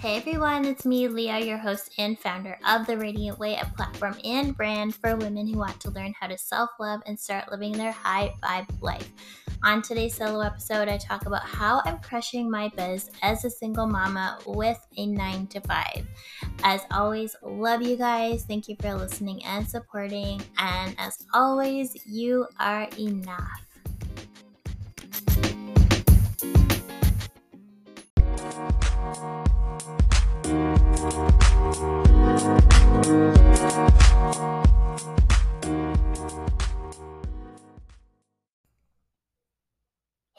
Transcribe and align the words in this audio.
Hey 0.00 0.16
everyone, 0.16 0.64
it's 0.64 0.86
me, 0.86 1.08
Leah, 1.08 1.40
your 1.40 1.58
host 1.58 1.92
and 1.98 2.16
founder 2.16 2.56
of 2.64 2.86
The 2.86 2.96
Radiant 2.96 3.40
Way, 3.40 3.56
a 3.56 3.66
platform 3.76 4.14
and 4.22 4.56
brand 4.56 4.94
for 4.94 5.16
women 5.16 5.48
who 5.48 5.58
want 5.58 5.80
to 5.80 5.90
learn 5.90 6.14
how 6.20 6.28
to 6.28 6.38
self 6.38 6.70
love 6.78 7.00
and 7.04 7.18
start 7.18 7.50
living 7.50 7.72
their 7.72 7.90
high 7.90 8.32
vibe 8.40 8.80
life. 8.80 9.10
On 9.64 9.82
today's 9.82 10.14
solo 10.14 10.38
episode, 10.38 10.86
I 10.86 10.98
talk 10.98 11.26
about 11.26 11.42
how 11.42 11.82
I'm 11.84 11.98
crushing 11.98 12.48
my 12.48 12.70
biz 12.76 13.10
as 13.22 13.44
a 13.44 13.50
single 13.50 13.88
mama 13.88 14.38
with 14.46 14.78
a 14.96 15.04
9 15.04 15.48
to 15.48 15.60
5. 15.62 16.06
As 16.62 16.82
always, 16.92 17.34
love 17.42 17.82
you 17.82 17.96
guys. 17.96 18.44
Thank 18.44 18.68
you 18.68 18.76
for 18.80 18.94
listening 18.94 19.44
and 19.44 19.68
supporting. 19.68 20.40
And 20.58 20.94
as 20.96 21.24
always, 21.34 21.96
you 22.06 22.46
are 22.60 22.86
enough. 22.96 23.64
Hey 30.98 31.04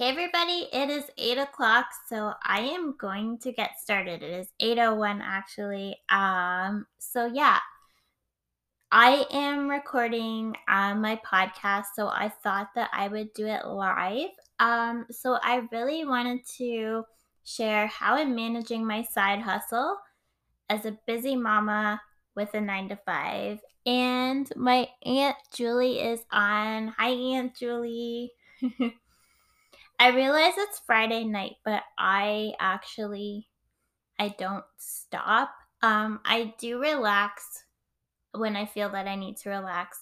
everybody, 0.02 0.68
it 0.73 0.90
is 0.90 1.05
8 1.18 1.38
o'clock, 1.38 1.85
so 2.09 2.34
I 2.44 2.59
am 2.59 2.98
going 2.99 3.38
to 3.38 3.54
get 3.54 3.80
started. 3.80 4.22
It 4.22 4.34
is 4.34 4.48
8.01 4.62 5.22
actually. 5.23 5.95
Um, 6.09 6.88
so 6.98 7.26
yeah, 7.27 7.60
I 8.91 9.26
am 9.32 9.70
recording 9.70 10.57
um, 10.68 11.02
my 11.02 11.21
podcast, 11.26 11.85
so 11.96 12.10
I 12.10 12.34
thought 12.44 12.71
that 12.76 12.90
I 12.91 13.07
would 13.07 13.34
do 13.34 13.46
it 13.46 13.66
live. 13.66 14.32
Um, 14.60 15.05
so 15.10 15.40
I 15.41 15.62
really 15.71 16.04
wanted 16.04 16.46
to 16.57 17.05
share 17.46 17.87
how 17.87 18.15
I'm 18.15 18.35
managing 18.35 18.85
my 18.85 19.04
side 19.04 19.40
hustle 19.40 19.96
as 20.70 20.85
a 20.85 20.98
busy 21.05 21.35
mama 21.35 22.01
with 22.35 22.53
a 22.53 22.62
nine 22.62 22.89
to 22.89 22.95
five. 23.05 23.59
And 23.85 24.49
my 24.55 24.87
Aunt 25.03 25.35
Julie 25.53 25.99
is 25.99 26.21
on. 26.31 26.89
Hi, 26.98 27.09
Aunt 27.09 27.55
Julie. 27.55 28.31
I 29.99 30.09
realize 30.09 30.53
it's 30.57 30.81
Friday 30.85 31.25
night, 31.25 31.55
but 31.65 31.84
I 31.97 32.53
actually 32.59 33.47
I 34.20 34.35
don't 34.37 34.65
stop. 34.77 35.51
Um, 35.81 36.20
I 36.25 36.53
do 36.59 36.79
relax 36.79 37.63
when 38.34 38.55
I 38.55 38.65
feel 38.65 38.90
that 38.90 39.07
I 39.07 39.15
need 39.15 39.37
to 39.37 39.49
relax, 39.49 39.97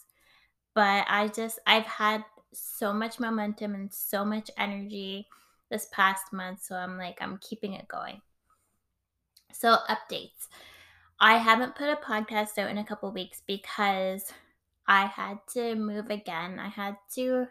but 0.75 1.05
I 1.07 1.29
just 1.29 1.59
I've 1.65 1.85
had 1.85 2.23
so 2.53 2.93
much 2.93 3.19
momentum 3.19 3.75
and 3.75 3.93
so 3.93 4.25
much 4.25 4.49
energy 4.57 5.27
this 5.69 5.88
past 5.91 6.33
month, 6.33 6.63
so 6.63 6.75
I'm 6.75 6.97
like 6.97 7.19
I'm 7.21 7.38
keeping 7.38 7.73
it 7.73 7.88
going. 7.88 8.21
So 9.59 9.77
updates. 9.89 10.47
I 11.19 11.38
haven't 11.38 11.75
put 11.75 11.89
a 11.89 11.95
podcast 11.95 12.58
out 12.58 12.69
in 12.69 12.77
a 12.77 12.83
couple 12.86 13.11
weeks 13.11 13.41
because 13.47 14.31
I 14.88 15.05
had 15.08 15.39
to 15.53 15.75
move 15.75 16.09
again. 16.09 16.59
I 16.59 16.67
had 16.67 16.97
to 17.16 17.47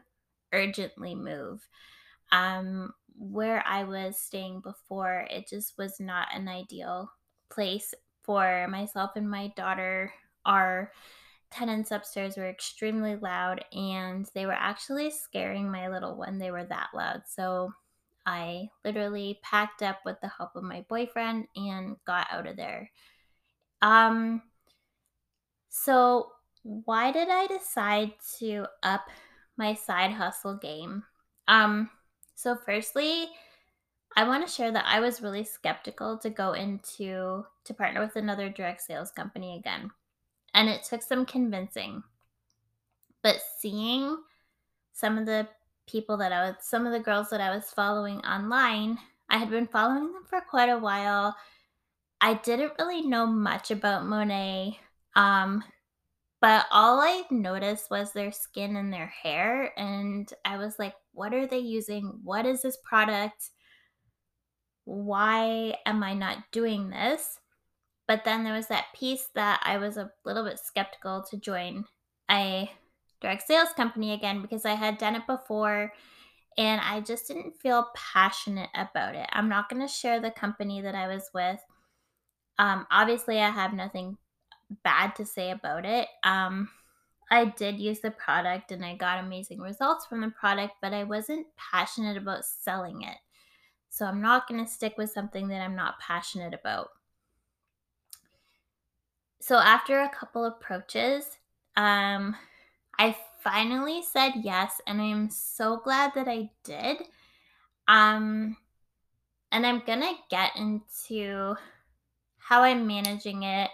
urgently 0.53 1.15
move 1.15 1.69
um, 2.33 2.93
where 3.19 3.65
I 3.67 3.85
was 3.85 4.19
staying 4.19 4.61
before, 4.61 5.27
it 5.31 5.49
just 5.49 5.79
was 5.79 6.01
not 6.01 6.29
an 6.35 6.49
ideal 6.49 7.11
place 7.51 7.95
for 8.23 8.67
myself 8.69 9.13
and 9.17 9.31
my 9.31 9.53
daughter. 9.57 10.13
Our 10.45 10.93
tenants 11.51 11.91
upstairs 11.91 12.37
were 12.37 12.49
extremely 12.49 13.17
loud 13.17 13.65
and 13.73 14.29
they 14.35 14.47
were 14.47 14.53
actually 14.53 15.11
scaring 15.11 15.71
my 15.71 15.89
little 15.89 16.17
one. 16.17 16.39
They 16.39 16.51
were 16.51 16.65
that 16.65 16.89
loud. 16.95 17.23
So 17.27 17.73
I 18.27 18.69
literally 18.85 19.39
packed 19.43 19.83
up 19.83 20.01
with 20.05 20.21
the 20.21 20.29
help 20.29 20.57
of 20.57 20.65
my 20.65 20.85
boyfriend 20.89 21.47
and 21.57 21.97
got 22.07 22.27
out 22.31 22.47
of 22.47 22.57
there. 22.57 22.91
Um 23.81 24.43
so 25.69 26.33
why 26.63 27.13
did 27.13 27.29
I 27.31 27.47
decide 27.47 28.13
to 28.39 28.67
up 28.83 29.09
my 29.57 29.75
side 29.75 30.11
hustle 30.11 30.57
game? 30.57 31.05
Um 31.49 31.91
so, 32.37 32.55
firstly, 32.55 33.29
I 34.15 34.25
want 34.25 34.47
to 34.47 34.53
share 34.53 34.71
that 34.71 34.85
I 34.87 35.01
was 35.01 35.23
really 35.23 35.43
skeptical 35.43 36.19
to 36.19 36.29
go 36.29 36.53
into 36.53 37.47
to 37.65 37.75
partner 37.75 38.03
with 38.03 38.15
another 38.15 38.51
direct 38.51 38.83
sales 38.83 39.11
company 39.11 39.57
again. 39.57 39.91
And 40.53 40.69
it 40.69 40.85
took 40.85 41.03
some 41.03 41.25
convincing. 41.25 42.03
But 43.23 43.37
seeing 43.59 44.19
some 44.93 45.17
of 45.17 45.25
the 45.25 45.49
people 45.87 46.17
that 46.19 46.33
I 46.33 46.49
was 46.49 46.57
some 46.61 46.87
of 46.87 46.93
the 46.93 47.01
girls 47.01 47.31
that 47.31 47.41
I 47.41 47.55
was 47.55 47.71
following 47.71 48.19
online, 48.19 48.99
I 49.29 49.39
had 49.39 49.51
been 49.51 49.67
following 49.67 50.13
them 50.13 50.25
for 50.29 50.41
quite 50.41 50.69
a 50.69 50.79
while. 50.79 51.37
I 52.21 52.35
didn't 52.35 52.73
really 52.79 53.03
know 53.03 53.27
much 53.27 53.71
about 53.71 54.05
Monat, 54.05 54.77
Um, 55.15 55.65
but 56.41 56.67
all 56.71 57.01
I 57.01 57.25
noticed 57.31 57.91
was 57.91 58.13
their 58.13 58.33
skin 58.33 58.77
and 58.77 58.93
their 58.93 59.07
hair. 59.07 59.73
And 59.79 60.31
I 60.45 60.59
was 60.59 60.79
like, 60.79 60.95
what 61.13 61.33
are 61.33 61.47
they 61.47 61.59
using? 61.59 62.21
What 62.23 62.47
is 62.47 62.63
this 62.63 62.79
product? 62.85 63.51
Why 64.85 65.77
am 65.87 66.03
I 66.03 66.15
not 66.15 66.39
doing 66.53 66.91
this? 66.91 67.41
But 68.07 68.25
then 68.25 68.45
there 68.45 68.55
was 68.55 68.69
that 68.69 68.87
piece 68.95 69.29
that 69.35 69.61
I 69.65 69.79
was 69.79 69.97
a 69.97 70.13
little 70.25 70.45
bit 70.45 70.61
skeptical 70.61 71.25
to 71.31 71.37
join 71.37 71.85
a 72.31 72.71
direct 73.21 73.47
sales 73.47 73.71
company 73.77 74.13
again 74.13 74.43
because 74.43 74.65
I 74.65 74.75
had 74.75 74.99
done 74.99 75.15
it 75.15 75.27
before 75.27 75.93
and 76.59 76.81
I 76.81 77.01
just 77.01 77.29
didn't 77.29 77.61
feel 77.61 77.89
passionate 77.95 78.71
about 78.75 79.15
it. 79.15 79.29
I'm 79.33 79.49
not 79.49 79.69
going 79.69 79.83
to 79.83 79.93
share 79.93 80.21
the 80.21 80.31
company 80.31 80.81
that 80.81 80.95
I 80.95 81.07
was 81.07 81.31
with. 81.35 81.61
Um, 82.59 82.87
obviously, 82.91 83.41
I 83.41 83.51
have 83.51 83.75
nothing 83.75 84.17
bad 84.83 85.15
to 85.17 85.25
say 85.25 85.51
about 85.51 85.85
it. 85.85 86.09
Um, 86.25 86.71
I 87.31 87.47
did 87.47 87.79
use 87.79 88.01
the 88.01 88.11
product 88.11 88.73
and 88.73 88.85
I 88.85 88.95
got 88.95 89.23
amazing 89.23 89.61
results 89.61 90.07
from 90.07 90.21
the 90.21 90.31
product, 90.31 90.75
but 90.81 90.93
I 90.93 91.05
wasn't 91.05 91.47
passionate 91.57 92.17
about 92.17 92.45
selling 92.45 93.03
it. 93.03 93.17
So 93.91 94.07
I'm 94.07 94.21
not 94.21 94.49
going 94.49 94.65
to 94.65 94.71
stick 94.71 94.95
with 94.97 95.11
something 95.11 95.49
that 95.49 95.61
I'm 95.61 95.77
not 95.77 95.99
passionate 95.99 96.55
about. 96.55 96.91
So 99.41 99.57
after 99.57 100.01
a 100.01 100.09
couple 100.09 100.45
approaches, 100.45 101.39
um, 101.77 102.37
I 102.99 103.17
finally 103.41 104.03
said 104.03 104.33
yes, 104.43 104.81
and 104.87 105.01
I'm 105.01 105.31
so 105.31 105.81
glad 105.83 106.13
that 106.15 106.29
I 106.29 106.51
did. 106.65 106.99
Um, 107.89 108.57
and 109.53 109.67
I'm 109.67 109.83
gonna 109.87 110.13
get 110.31 110.57
into 110.57 111.57
how 112.39 112.63
I'm 112.63 112.87
managing 112.87 113.43
it, 113.43 113.71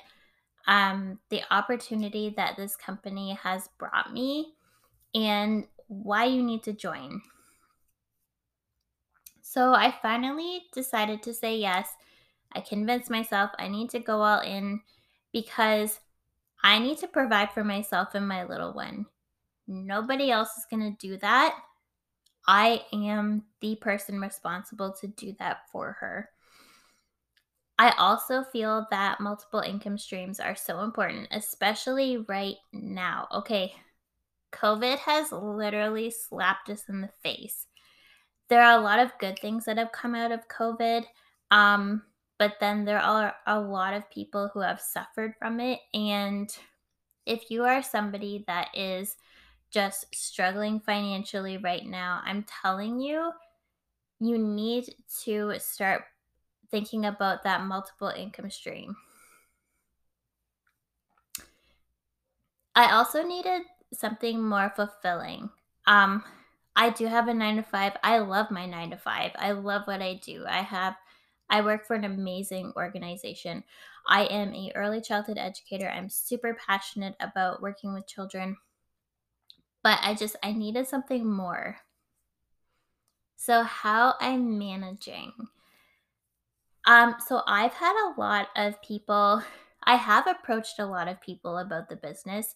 um, 0.67 1.19
the 1.29 1.43
opportunity 1.51 2.33
that 2.37 2.57
this 2.57 2.77
company 2.77 3.39
has 3.43 3.69
brought 3.79 4.13
me 4.13 4.55
and 5.15 5.67
why 5.89 6.25
you 6.25 6.43
need 6.43 6.63
to 6.65 6.73
join. 6.73 7.21
So 9.43 9.75
I 9.75 9.95
finally 10.01 10.63
decided 10.73 11.23
to 11.25 11.35
say 11.35 11.57
yes. 11.57 11.89
I 12.53 12.61
convinced 12.61 13.11
myself 13.11 13.51
I 13.59 13.69
need 13.69 13.91
to 13.91 13.99
go 13.99 14.23
all 14.23 14.41
in 14.41 14.81
because 15.33 16.01
I 16.63 16.79
need 16.79 16.99
to 16.99 17.09
provide 17.09 17.53
for 17.53 17.65
myself 17.65 18.15
and 18.15 18.27
my 18.27 18.45
little 18.45 18.73
one. 18.73 19.07
Nobody 19.67 20.31
else 20.31 20.51
is 20.59 20.67
going 20.71 20.83
to 20.83 21.07
do 21.07 21.17
that. 21.19 21.57
I 22.47 22.83
am 22.93 23.45
the 23.61 23.77
person 23.77 24.21
responsible 24.21 24.93
to 25.01 25.07
do 25.07 25.35
that 25.39 25.69
for 25.71 25.97
her. 26.01 26.29
I 27.79 27.91
also 27.99 28.45
feel 28.45 28.87
that 28.91 29.21
multiple 29.21 29.61
income 29.61 29.99
streams 29.99 30.41
are 30.41 30.55
so 30.55 30.81
important, 30.81 31.29
especially 31.31 32.19
right 32.29 32.57
now. 32.73 33.27
Okay, 33.33 33.73
COVID 34.53 34.99
has 34.99 35.33
literally 35.33 36.11
slapped 36.11 36.69
us 36.69 36.85
in 36.89 37.01
the 37.01 37.11
face. 37.23 37.67
There 38.49 38.63
are 38.63 38.79
a 38.79 38.83
lot 38.83 38.99
of 38.99 39.17
good 39.19 39.39
things 39.39 39.65
that 39.65 39.79
have 39.79 39.93
come 39.93 40.15
out 40.15 40.31
of 40.31 40.47
COVID, 40.49 41.05
um, 41.51 42.03
but 42.43 42.59
then 42.59 42.85
there 42.85 42.99
are 42.99 43.37
a 43.47 43.61
lot 43.61 43.95
of 43.95 44.11
people 44.11 44.51
who 44.53 44.59
have 44.59 44.81
suffered 44.81 45.33
from 45.39 45.61
it. 45.61 45.79
And 45.95 46.51
if 47.25 47.53
you 47.53 47.63
are 47.63 47.85
somebody 47.85 48.43
that 48.49 48.67
is 48.75 49.15
just 49.71 50.13
struggling 50.13 50.81
financially 50.81 51.57
right 51.57 51.87
now, 51.87 52.21
I'm 52.25 52.45
telling 52.61 52.99
you, 52.99 53.31
you 54.19 54.39
need 54.39 54.93
to 55.23 55.55
start 55.61 56.03
thinking 56.69 57.07
about 57.07 57.45
that 57.45 57.63
multiple 57.63 58.09
income 58.09 58.51
stream. 58.51 58.97
I 62.75 62.91
also 62.91 63.23
needed 63.23 63.63
something 63.93 64.43
more 64.43 64.73
fulfilling. 64.75 65.49
Um, 65.87 66.25
I 66.75 66.91
do 66.91 67.07
have 67.07 67.29
a 67.29 67.35
nine 67.35 67.55
to 67.55 67.63
five. 67.63 67.93
I 68.03 68.19
love 68.19 68.51
my 68.51 68.67
nine 68.67 68.91
to 68.91 68.97
five. 68.97 69.31
I 69.37 69.53
love 69.53 69.83
what 69.87 70.03
I 70.03 70.15
do. 70.15 70.45
I 70.45 70.63
have, 70.63 70.97
I 71.51 71.61
work 71.61 71.87
for 71.87 71.95
an 71.95 72.05
amazing 72.05 72.73
organization. 72.77 73.65
I 74.07 74.25
am 74.25 74.55
a 74.55 74.73
early 74.75 75.01
childhood 75.01 75.39
educator. 75.39 75.89
I'm 75.89 76.09
super 76.09 76.55
passionate 76.55 77.17
about 77.21 77.63
working 77.63 77.93
with 77.95 78.07
children, 78.07 78.57
but 79.83 79.99
I 80.03 80.15
just 80.15 80.37
I 80.43 80.53
needed 80.53 80.87
something 80.89 81.25
more. 81.31 81.79
So 83.37 83.63
how 83.63 84.15
I'm 84.21 84.57
managing 84.59 85.35
Um, 86.87 87.17
so 87.25 87.43
I've 87.47 87.75
had 87.75 87.95
a 87.97 88.21
lot 88.21 88.49
of 88.57 88.81
people 88.83 89.43
I 89.85 89.97
have 89.97 90.27
approached 90.27 90.79
a 90.79 90.87
lot 90.87 91.09
of 91.09 91.21
people 91.21 91.59
about 91.59 91.89
the 91.89 91.97
business, 91.97 92.55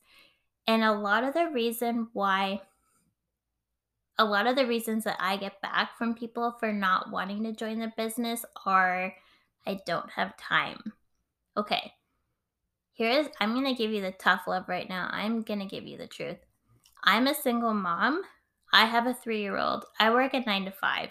and 0.66 0.82
a 0.84 0.92
lot 0.92 1.24
of 1.24 1.34
the 1.34 1.48
reason 1.50 2.08
why 2.12 2.62
a 4.18 4.24
lot 4.24 4.46
of 4.46 4.56
the 4.56 4.66
reasons 4.66 5.04
that 5.04 5.16
I 5.20 5.36
get 5.36 5.60
back 5.60 5.96
from 5.98 6.14
people 6.14 6.56
for 6.58 6.72
not 6.72 7.10
wanting 7.10 7.42
to 7.44 7.52
join 7.52 7.78
the 7.78 7.92
business 7.96 8.44
are 8.64 9.14
I 9.66 9.80
don't 9.86 10.10
have 10.10 10.36
time. 10.36 10.92
Okay. 11.56 11.92
Here 12.92 13.10
is 13.10 13.28
I'm 13.40 13.52
going 13.52 13.66
to 13.66 13.74
give 13.74 13.90
you 13.90 14.00
the 14.00 14.12
tough 14.12 14.42
love 14.46 14.68
right 14.68 14.88
now. 14.88 15.08
I'm 15.12 15.42
going 15.42 15.60
to 15.60 15.66
give 15.66 15.84
you 15.84 15.98
the 15.98 16.06
truth. 16.06 16.38
I'm 17.04 17.26
a 17.26 17.34
single 17.34 17.74
mom. 17.74 18.22
I 18.72 18.86
have 18.86 19.06
a 19.06 19.14
3-year-old. 19.14 19.84
I 19.98 20.10
work 20.10 20.34
at 20.34 20.46
9 20.46 20.64
to 20.64 20.70
5. 20.70 21.10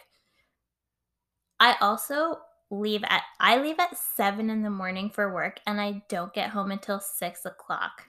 I 1.60 1.76
also 1.80 2.40
leave 2.72 3.04
at 3.04 3.22
I 3.40 3.58
leave 3.58 3.80
at 3.80 3.96
7 3.98 4.50
in 4.50 4.64
the 4.64 4.70
morning 4.70 5.10
for 5.10 5.34
work 5.34 5.60
and 5.68 5.80
I 5.80 6.04
don't 6.10 6.34
get 6.34 6.50
home 6.50 6.72
until 6.72 7.00
6 7.00 7.46
o'clock. 7.46 8.04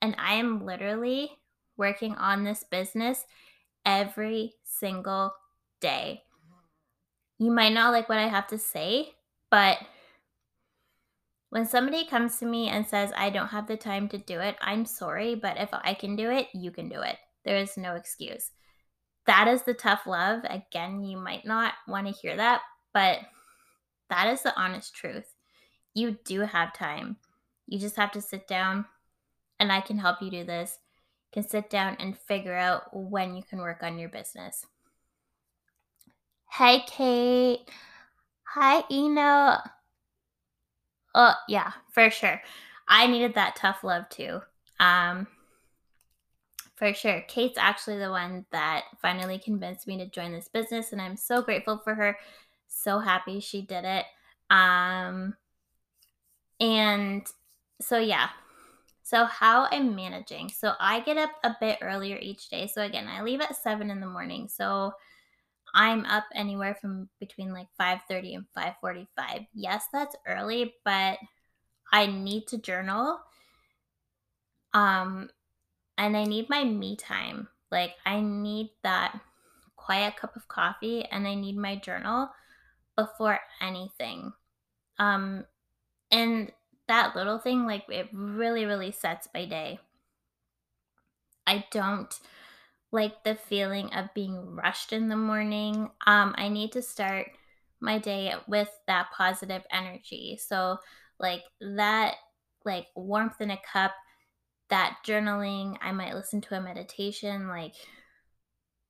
And 0.00 0.14
I 0.18 0.34
am 0.34 0.64
literally 0.64 1.32
working 1.76 2.14
on 2.14 2.44
this 2.44 2.64
business 2.70 3.24
every 3.86 4.54
single 4.64 5.32
day. 5.80 6.22
You 7.38 7.50
might 7.50 7.72
not 7.72 7.92
like 7.92 8.08
what 8.08 8.18
I 8.18 8.28
have 8.28 8.48
to 8.48 8.58
say, 8.58 9.14
but 9.50 9.78
when 11.50 11.64
somebody 11.64 12.04
comes 12.04 12.38
to 12.38 12.46
me 12.46 12.68
and 12.68 12.86
says, 12.86 13.12
I 13.16 13.30
don't 13.30 13.48
have 13.48 13.68
the 13.68 13.76
time 13.76 14.08
to 14.08 14.18
do 14.18 14.40
it, 14.40 14.56
I'm 14.60 14.84
sorry, 14.84 15.36
but 15.36 15.56
if 15.56 15.68
I 15.72 15.94
can 15.94 16.16
do 16.16 16.30
it, 16.30 16.48
you 16.52 16.70
can 16.70 16.88
do 16.88 17.00
it. 17.00 17.16
There 17.44 17.56
is 17.56 17.76
no 17.76 17.94
excuse. 17.94 18.50
That 19.26 19.48
is 19.48 19.62
the 19.62 19.74
tough 19.74 20.06
love. 20.06 20.42
Again, 20.44 21.04
you 21.04 21.16
might 21.16 21.46
not 21.46 21.74
want 21.86 22.06
to 22.08 22.12
hear 22.12 22.36
that, 22.36 22.62
but 22.92 23.20
that 24.10 24.28
is 24.28 24.42
the 24.42 24.58
honest 24.58 24.94
truth. 24.94 25.34
You 25.94 26.18
do 26.24 26.40
have 26.40 26.74
time. 26.74 27.16
You 27.66 27.78
just 27.78 27.96
have 27.96 28.12
to 28.12 28.20
sit 28.20 28.46
down, 28.46 28.84
and 29.58 29.72
I 29.72 29.80
can 29.80 29.98
help 29.98 30.20
you 30.20 30.30
do 30.30 30.44
this. 30.44 30.78
Can 31.36 31.46
sit 31.46 31.68
down 31.68 31.98
and 32.00 32.16
figure 32.16 32.56
out 32.56 32.84
when 32.94 33.36
you 33.36 33.42
can 33.42 33.58
work 33.58 33.82
on 33.82 33.98
your 33.98 34.08
business. 34.08 34.64
Hey, 36.50 36.82
Kate. 36.86 37.68
Hi, 38.54 38.82
Eno. 38.90 39.58
Oh, 41.14 41.34
yeah, 41.46 41.72
for 41.92 42.08
sure. 42.08 42.40
I 42.88 43.06
needed 43.06 43.34
that 43.34 43.54
tough 43.54 43.84
love 43.84 44.08
too. 44.08 44.40
Um, 44.80 45.26
for 46.76 46.94
sure. 46.94 47.22
Kate's 47.28 47.58
actually 47.58 47.98
the 47.98 48.10
one 48.10 48.46
that 48.50 48.84
finally 49.02 49.38
convinced 49.38 49.86
me 49.86 49.98
to 49.98 50.08
join 50.08 50.32
this 50.32 50.48
business, 50.48 50.92
and 50.92 51.02
I'm 51.02 51.18
so 51.18 51.42
grateful 51.42 51.82
for 51.84 51.94
her. 51.94 52.16
So 52.66 52.98
happy 52.98 53.40
she 53.40 53.60
did 53.60 53.84
it. 53.84 54.06
Um, 54.48 55.36
and 56.60 57.26
so, 57.82 57.98
yeah. 57.98 58.30
So, 59.06 59.24
how 59.24 59.68
I'm 59.70 59.94
managing. 59.94 60.50
So, 60.50 60.72
I 60.80 60.98
get 61.00 61.16
up 61.16 61.30
a 61.44 61.54
bit 61.60 61.78
earlier 61.80 62.18
each 62.20 62.48
day. 62.48 62.66
So, 62.66 62.82
again, 62.82 63.06
I 63.06 63.22
leave 63.22 63.40
at 63.40 63.54
7 63.56 63.88
in 63.88 64.00
the 64.00 64.06
morning. 64.08 64.48
So, 64.48 64.92
I'm 65.74 66.04
up 66.06 66.24
anywhere 66.34 66.74
from 66.74 67.08
between 67.20 67.52
like 67.52 67.68
5:30 67.78 68.34
and 68.34 68.46
5:45. 68.54 69.42
Yes, 69.54 69.84
that's 69.92 70.16
early, 70.26 70.74
but 70.84 71.18
I 71.92 72.06
need 72.06 72.46
to 72.48 72.58
journal. 72.58 73.20
Um 74.74 75.30
and 75.98 76.16
I 76.16 76.24
need 76.24 76.48
my 76.50 76.64
me 76.64 76.96
time. 76.96 77.48
Like 77.70 77.94
I 78.04 78.20
need 78.20 78.70
that 78.82 79.20
quiet 79.76 80.16
cup 80.16 80.36
of 80.36 80.48
coffee 80.48 81.04
and 81.06 81.26
I 81.26 81.34
need 81.34 81.56
my 81.56 81.76
journal 81.76 82.30
before 82.96 83.40
anything. 83.60 84.32
Um 84.98 85.46
and 86.10 86.52
that 86.88 87.16
little 87.16 87.38
thing 87.38 87.66
like 87.66 87.84
it 87.88 88.08
really 88.12 88.64
really 88.64 88.92
sets 88.92 89.28
my 89.34 89.44
day. 89.44 89.78
I 91.46 91.64
don't 91.70 92.12
like 92.92 93.24
the 93.24 93.34
feeling 93.34 93.92
of 93.92 94.14
being 94.14 94.56
rushed 94.56 94.92
in 94.92 95.08
the 95.08 95.16
morning. 95.16 95.90
Um, 96.06 96.34
I 96.36 96.48
need 96.48 96.72
to 96.72 96.82
start 96.82 97.28
my 97.80 97.98
day 97.98 98.34
with 98.48 98.70
that 98.86 99.08
positive 99.16 99.62
energy. 99.70 100.38
So, 100.40 100.78
like 101.18 101.42
that, 101.60 102.14
like 102.64 102.86
warmth 102.94 103.40
in 103.40 103.50
a 103.50 103.58
cup, 103.72 103.92
that 104.70 104.98
journaling, 105.06 105.76
I 105.80 105.92
might 105.92 106.14
listen 106.14 106.40
to 106.42 106.56
a 106.56 106.60
meditation. 106.60 107.48
Like, 107.48 107.74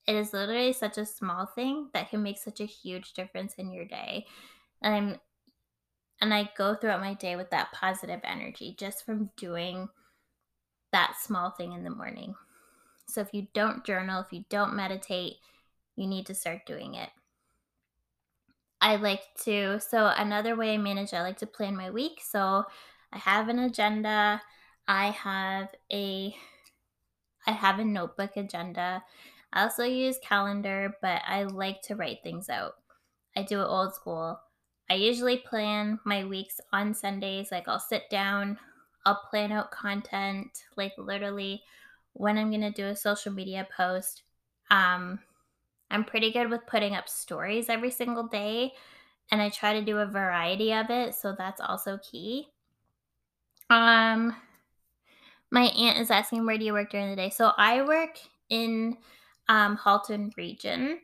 it 0.07 0.15
is 0.15 0.33
literally 0.33 0.73
such 0.73 0.99
a 0.99 1.07
small 1.07 1.47
thing 1.47 1.89
that 1.93 2.11
can 2.11 2.23
make 2.23 2.39
such 2.39 2.61
a 2.61 2.67
huge 2.67 3.13
difference 3.13 3.55
in 3.55 3.73
your 3.73 3.85
day. 3.85 4.27
And 4.83 4.95
I'm, 4.95 5.17
and 6.21 6.33
I 6.33 6.51
go 6.57 6.75
throughout 6.75 7.01
my 7.01 7.15
day 7.15 7.37
with 7.37 7.51
that 7.51 7.73
positive 7.73 8.21
energy 8.25 8.75
just 8.79 9.05
from 9.05 9.31
doing 9.37 9.89
that 10.93 11.17
small 11.21 11.51
thing 11.51 11.73
in 11.73 11.85
the 11.85 11.91
morning. 11.91 12.35
So 13.09 13.21
if 13.21 13.29
you 13.33 13.49
don't 13.55 13.85
journal, 13.85 14.21
if 14.21 14.33
you 14.33 14.45
don't 14.49 14.75
meditate, 14.75 15.35
you 15.95 16.07
need 16.07 16.27
to 16.27 16.35
start 16.35 16.67
doing 16.67 16.95
it. 16.95 17.11
I 18.81 18.97
like 18.97 19.23
to, 19.45 19.81
so 19.81 20.13
another 20.17 20.55
way 20.57 20.75
I 20.75 20.79
manage, 20.79 21.13
I 21.13 21.23
like 21.23 21.39
to 21.39 21.47
plan 21.47 21.77
my 21.77 21.91
week. 21.91 22.21
So 22.23 22.65
I 23.13 23.19
have 23.19 23.49
an 23.49 23.59
agenda. 23.59 24.43
I 24.87 25.11
have 25.11 25.69
a 25.93 26.35
I 27.47 27.53
have 27.53 27.79
a 27.79 27.85
notebook 27.85 28.37
agenda. 28.37 29.05
I 29.53 29.63
also 29.63 29.85
use 29.85 30.19
calendar, 30.23 30.97
but 31.01 31.23
I 31.27 31.45
like 31.45 31.81
to 31.83 31.95
write 31.95 32.19
things 32.23 32.49
out. 32.49 32.75
I 33.37 33.43
do 33.43 33.61
it 33.61 33.67
old 33.67 33.95
school. 33.95 34.41
I 34.89 34.95
usually 34.95 35.39
plan 35.39 35.99
my 36.05 36.25
weeks 36.25 36.61
on 36.73 36.95
Sundays. 36.95 37.51
Like 37.51 37.69
I'll 37.69 37.81
sit 37.81 38.09
down, 38.11 38.59
I'll 39.05 39.23
plan 39.31 39.53
out 39.53 39.71
content, 39.71 40.65
like 40.77 40.93
literally 40.97 41.63
when 42.13 42.39
I'm 42.39 42.51
going 42.51 42.61
to 42.63 42.71
do 42.71 42.87
a 42.87 42.97
social 42.97 43.33
media 43.33 43.67
post. 43.77 44.23
Um, 44.71 45.21
I'm 45.91 46.05
pretty 46.05 46.33
good 46.33 46.51
with 46.51 46.67
putting 46.67 46.95
up 46.95 47.09
stories 47.09 47.69
every 47.69 47.91
single 47.91 48.27
day, 48.27 48.73
and 49.31 49.41
I 49.41 49.49
try 49.49 49.73
to 49.75 49.85
do 49.85 49.99
a 49.99 50.07
variety 50.07 50.73
of 50.73 50.91
it, 50.91 51.15
so 51.15 51.35
that's 51.37 51.61
also 51.61 51.99
key. 51.99 52.49
Um, 53.71 54.37
my 55.51 55.63
aunt 55.63 55.99
is 55.99 56.11
asking 56.11 56.45
where 56.47 56.59
do 56.59 56.65
you 56.65 56.73
work 56.73 56.91
during 56.91 57.11
the 57.11 57.17
day? 57.17 57.31
So 57.31 57.53
I 57.57 57.83
work 57.83 58.19
in 58.49 58.97
um, 59.49 59.77
Halton 59.77 60.33
region. 60.37 61.01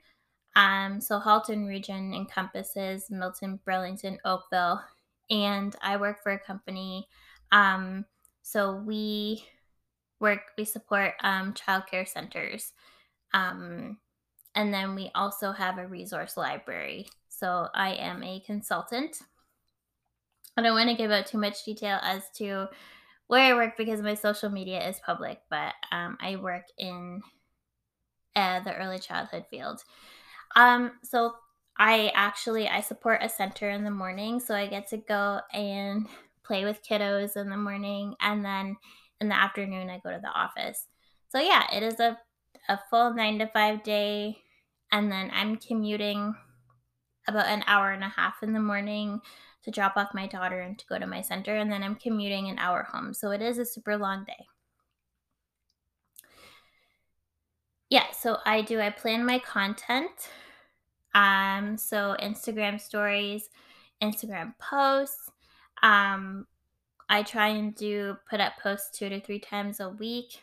Um, 0.55 1.01
so 1.01 1.19
Halton 1.19 1.67
region 1.67 2.13
encompasses 2.13 3.11
Milton, 3.11 3.59
Burlington, 3.65 4.19
Oakville, 4.25 4.83
and 5.31 5.75
I 5.83 5.97
work 5.97 6.23
for 6.23 6.33
a 6.33 6.39
company. 6.39 7.09
Um, 7.53 8.05
so 8.43 8.77
we 8.77 9.45
work, 10.21 10.41
we 10.59 10.65
support 10.65 11.15
um, 11.23 11.55
childcare 11.55 12.07
centers. 12.07 12.73
Um, 13.33 13.99
and 14.55 14.73
then 14.73 14.95
we 14.95 15.11
also 15.15 15.53
have 15.53 15.79
a 15.79 15.87
resource 15.87 16.37
library. 16.37 17.09
So 17.29 17.69
I 17.75 17.95
am 17.95 18.23
a 18.23 18.41
consultant. 18.41 19.19
I 20.57 20.63
don't 20.63 20.75
want 20.75 20.91
to 20.91 20.97
give 20.97 21.11
out 21.11 21.27
too 21.27 21.39
much 21.39 21.65
detail 21.65 21.99
as 22.03 22.23
to 22.37 22.69
where 23.27 23.55
I 23.55 23.57
work 23.57 23.79
because 23.79 24.03
my 24.03 24.15
social 24.15 24.51
media 24.51 24.87
is 24.87 25.01
public, 25.05 25.41
but 25.49 25.73
um, 25.91 26.19
I 26.21 26.37
work 26.37 26.65
in 26.77 27.23
uh, 28.37 28.61
the 28.61 28.77
early 28.77 28.99
childhood 28.99 29.47
field. 29.51 29.83
Um, 30.57 30.93
so 31.03 31.35
I 31.79 32.13
actually 32.15 32.69
I 32.69 32.81
support 32.81 33.23
a 33.23 33.29
center 33.29 33.71
in 33.71 33.85
the 33.85 33.91
morning, 33.91 34.41
so 34.41 34.55
I 34.55 34.67
get 34.67 34.89
to 34.89 34.99
go 34.99 35.41
and 35.53 36.07
play 36.45 36.65
with 36.65 36.83
kiddos 36.89 37.37
in 37.37 37.49
the 37.49 37.57
morning, 37.57 38.15
and 38.21 38.45
then 38.45 38.77
in 39.21 39.29
the 39.29 39.35
afternoon 39.35 39.91
I 39.91 39.99
go 39.99 40.11
to 40.11 40.21
the 40.21 40.29
office. 40.29 40.87
So 41.29 41.41
yeah, 41.41 41.65
it 41.73 41.83
is 41.83 42.01
a 42.01 42.19
a 42.69 42.79
full 42.91 43.15
nine 43.15 43.39
to 43.39 43.47
five 43.49 43.83
day, 43.83 44.39
and 44.91 45.11
then 45.11 45.31
I'm 45.33 45.57
commuting 45.57 46.35
about 47.29 47.47
an 47.47 47.65
hour 47.67 47.91
and 47.93 48.05
a 48.05 48.09
half 48.09 48.43
in 48.43 48.53
the 48.53 48.61
morning 48.61 49.21
to 49.65 49.71
drop 49.71 49.97
off 49.97 50.15
my 50.15 50.27
daughter 50.27 50.61
and 50.61 50.79
to 50.79 50.87
go 50.87 50.99
to 50.99 51.07
my 51.07 51.23
center, 51.23 51.57
and 51.57 51.71
then 51.71 51.83
I'm 51.83 51.95
commuting 51.95 52.49
an 52.49 52.59
hour 52.59 52.89
home. 52.93 53.15
So 53.15 53.31
it 53.31 53.43
is 53.43 53.59
a 53.59 53.65
super 53.65 53.97
long 53.97 54.25
day. 54.25 54.47
Yeah, 57.93 58.11
so 58.19 58.39
I 58.47 58.63
do, 58.63 58.81
I 58.81 58.89
plan 58.89 59.27
my 59.27 59.39
content. 59.39 60.31
Um, 61.15 61.77
so 61.77 62.17
Instagram 62.23 62.81
stories, 62.81 63.51
Instagram 64.03 64.55
posts. 64.59 65.31
Um, 65.83 66.47
I 67.11 67.23
try 67.23 67.49
and 67.49 67.75
do 67.75 68.17
put 68.31 68.41
up 68.41 68.55
posts 68.63 68.99
two 68.99 69.11
to 69.11 69.21
three 69.21 69.41
times 69.41 69.79
a 69.79 69.91
week. 69.91 70.43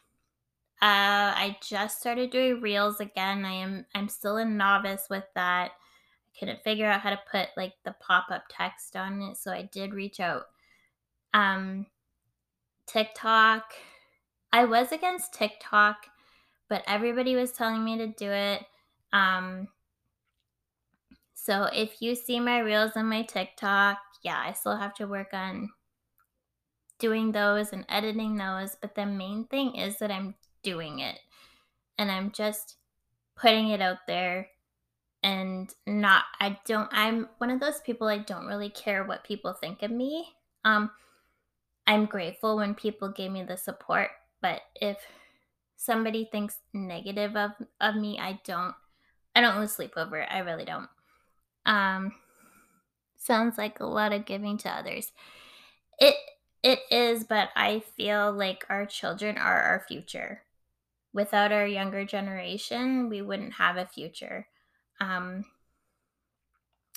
Uh, 0.79 1.33
I 1.33 1.57
just 1.67 1.99
started 1.99 2.29
doing 2.29 2.61
reels 2.61 2.99
again. 2.99 3.43
I 3.43 3.53
am 3.53 3.87
I'm 3.95 4.09
still 4.09 4.37
a 4.37 4.45
novice 4.45 5.07
with 5.09 5.25
that 5.33 5.71
I 5.71 6.39
couldn't 6.39 6.63
figure 6.63 6.85
out 6.85 7.01
how 7.01 7.09
to 7.09 7.19
put 7.31 7.47
like 7.57 7.73
the 7.83 7.95
pop-up 7.99 8.43
text 8.51 8.95
on 8.95 9.23
it 9.23 9.37
so 9.37 9.51
i 9.51 9.63
did 9.73 9.95
reach 9.95 10.19
out 10.19 10.43
um 11.33 11.87
tiktok 12.85 13.73
i 14.53 14.63
was 14.63 14.91
against 14.91 15.33
tiktok 15.33 16.05
but 16.69 16.83
everybody 16.88 17.35
was 17.35 17.51
telling 17.51 17.83
me 17.83 17.97
to 17.97 18.07
do 18.07 18.31
it 18.31 18.63
um 19.13 19.67
So 21.33 21.63
if 21.73 22.01
you 22.01 22.15
see 22.15 22.39
my 22.39 22.59
reels 22.59 22.91
on 22.95 23.07
my 23.07 23.23
TikTok, 23.23 23.97
yeah, 24.23 24.39
I 24.45 24.53
still 24.53 24.75
have 24.75 24.93
to 24.95 25.07
work 25.07 25.33
on 25.33 25.69
doing 26.99 27.31
those 27.31 27.71
and 27.71 27.85
editing 27.89 28.35
those. 28.35 28.75
But 28.81 28.95
the 28.95 29.05
main 29.05 29.45
thing 29.45 29.75
is 29.75 29.97
that 29.99 30.11
I'm 30.11 30.35
doing 30.63 30.99
it 30.99 31.17
and 31.97 32.11
I'm 32.11 32.31
just 32.31 32.75
putting 33.38 33.69
it 33.69 33.81
out 33.81 33.99
there 34.05 34.49
and 35.23 35.73
not 35.88 36.23
I 36.39 36.59
don't 36.65 36.89
I'm 36.91 37.29
one 37.39 37.49
of 37.49 37.59
those 37.59 37.81
people 37.81 38.07
I 38.07 38.19
don't 38.19 38.45
really 38.47 38.69
care 38.69 39.03
what 39.03 39.23
people 39.23 39.53
think 39.53 39.81
of 39.81 39.91
me. 39.91 40.27
Um 40.65 40.91
I'm 41.88 42.05
grateful 42.05 42.57
when 42.57 42.75
people 42.75 43.09
gave 43.09 43.31
me 43.31 43.43
the 43.43 43.57
support, 43.57 44.11
but 44.41 44.61
if 44.75 44.97
somebody 45.79 46.27
thinks 46.29 46.59
negative 46.74 47.36
of 47.38 47.51
of 47.79 47.95
me, 47.95 48.19
I 48.19 48.39
don't 48.43 48.75
I 49.33 49.41
don't 49.41 49.59
lose 49.59 49.71
sleep 49.71 49.93
over 49.95 50.17
it. 50.17 50.27
I 50.29 50.39
really 50.39 50.65
don't. 50.65 50.89
Um 51.65 52.13
sounds 53.17 53.57
like 53.57 53.79
a 53.79 53.86
lot 53.86 54.12
of 54.12 54.25
giving 54.25 54.57
to 54.59 54.69
others. 54.69 55.13
It 55.98 56.15
it 56.62 56.79
is, 56.91 57.24
but 57.24 57.50
I 57.55 57.79
feel 57.79 58.33
like 58.33 58.65
our 58.69 58.86
children 58.86 59.38
are 59.38 59.62
our 59.62 59.86
future. 59.88 60.43
Without 61.13 61.53
our 61.53 61.65
younger 61.65 62.03
generation, 62.03 63.07
we 63.09 63.21
wouldn't 63.21 63.53
have 63.53 63.77
a 63.77 63.86
future. 63.86 64.48
Um, 65.00 65.45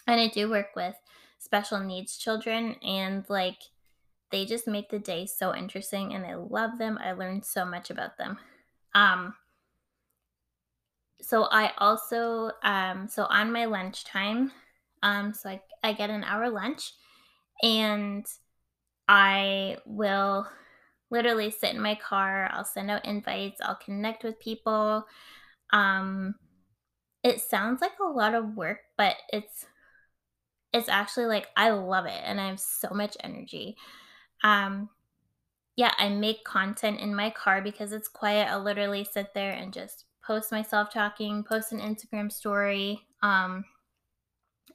and 0.07 0.21
I 0.21 0.27
do 0.27 0.51
work 0.51 0.75
with 0.75 0.97
special 1.39 1.79
needs 1.79 2.17
children, 2.19 2.75
and 2.83 3.25
like 3.29 3.59
they 4.33 4.45
just 4.45 4.67
make 4.67 4.91
the 4.91 4.99
day 4.99 5.27
so 5.27 5.55
interesting, 5.55 6.13
and 6.13 6.27
I 6.27 6.35
love 6.35 6.79
them. 6.79 6.99
I 7.01 7.13
learned 7.13 7.45
so 7.45 7.65
much 7.65 7.89
about 7.89 8.19
them. 8.19 8.39
Um, 8.95 9.35
so 11.21 11.45
I 11.45 11.73
also, 11.79 12.51
um, 12.63 13.07
so 13.09 13.25
on 13.25 13.53
my 13.53 13.65
lunchtime, 13.67 14.53
um, 15.03 15.33
so 15.35 15.51
I, 15.51 15.61
I 15.83 15.93
get 15.93 16.11
an 16.11 16.25
hour 16.25 16.51
lunch, 16.51 16.93
and 17.63 18.27
I 19.09 19.79
will 19.87 20.49
literally 21.11 21.51
sit 21.51 21.75
in 21.75 21.81
my 21.83 21.97
car. 21.97 22.51
I'll 22.53 22.65
send 22.65 22.91
out 22.91 23.05
invites. 23.05 23.61
I'll 23.63 23.77
connect 23.85 24.25
with 24.25 24.41
people. 24.41 25.07
Um, 25.73 26.37
it 27.25 27.41
sounds 27.43 27.81
like 27.83 27.99
a 28.01 28.05
lot 28.11 28.35
of 28.35 28.57
work, 28.57 28.81
but 28.99 29.17
it's 29.33 29.67
it's 30.73 30.89
actually 30.89 31.27
like 31.27 31.49
I 31.57 31.71
love 31.71 32.07
it 32.07 32.21
and 32.25 32.41
I 32.41 32.49
have 32.49 32.61
so 32.61 32.89
much 32.93 33.17
energy. 33.23 33.77
Um 34.43 34.91
yeah, 35.77 35.93
I 35.99 36.09
make 36.09 36.45
content 36.45 37.01
in 37.01 37.15
my 37.15 37.31
car 37.31 37.63
because 37.63 37.93
it's 37.93 38.09
quiet. 38.09 38.49
I'll 38.49 38.63
literally 38.63 39.05
sit 39.05 39.35
there 39.35 39.53
and 39.53 39.73
just 39.73 40.05
post 40.25 40.53
myself 40.53 40.93
talking, 40.93 41.45
post 41.45 41.73
an 41.73 41.81
Instagram 41.81 42.31
story, 42.31 43.07
um 43.23 43.65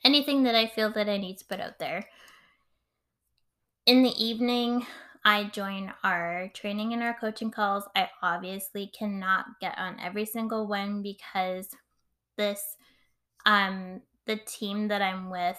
anything 0.04 0.44
that 0.44 0.56
I 0.56 0.68
feel 0.68 0.92
that 0.92 1.10
I 1.10 1.18
need 1.18 1.38
to 1.39 1.46
put 1.46 1.60
out 1.60 1.80
there. 1.80 2.06
In 3.86 4.04
the 4.04 4.24
evening, 4.24 4.86
I 5.24 5.46
join 5.46 5.94
our 6.04 6.50
training 6.54 6.94
and 6.94 7.01
our 7.04 7.13
coaching 7.20 7.51
calls. 7.51 7.84
I 7.96 8.10
obviously 8.22 8.92
cannot 8.98 9.46
get 9.60 9.77
on 9.77 10.00
every 10.00 10.25
single 10.25 10.68
one 10.68 11.01
because 11.01 11.70
this 12.38 12.62
um 13.46 14.01
the 14.25 14.38
team 14.38 14.89
that 14.89 15.01
I'm 15.01 15.30
with 15.30 15.58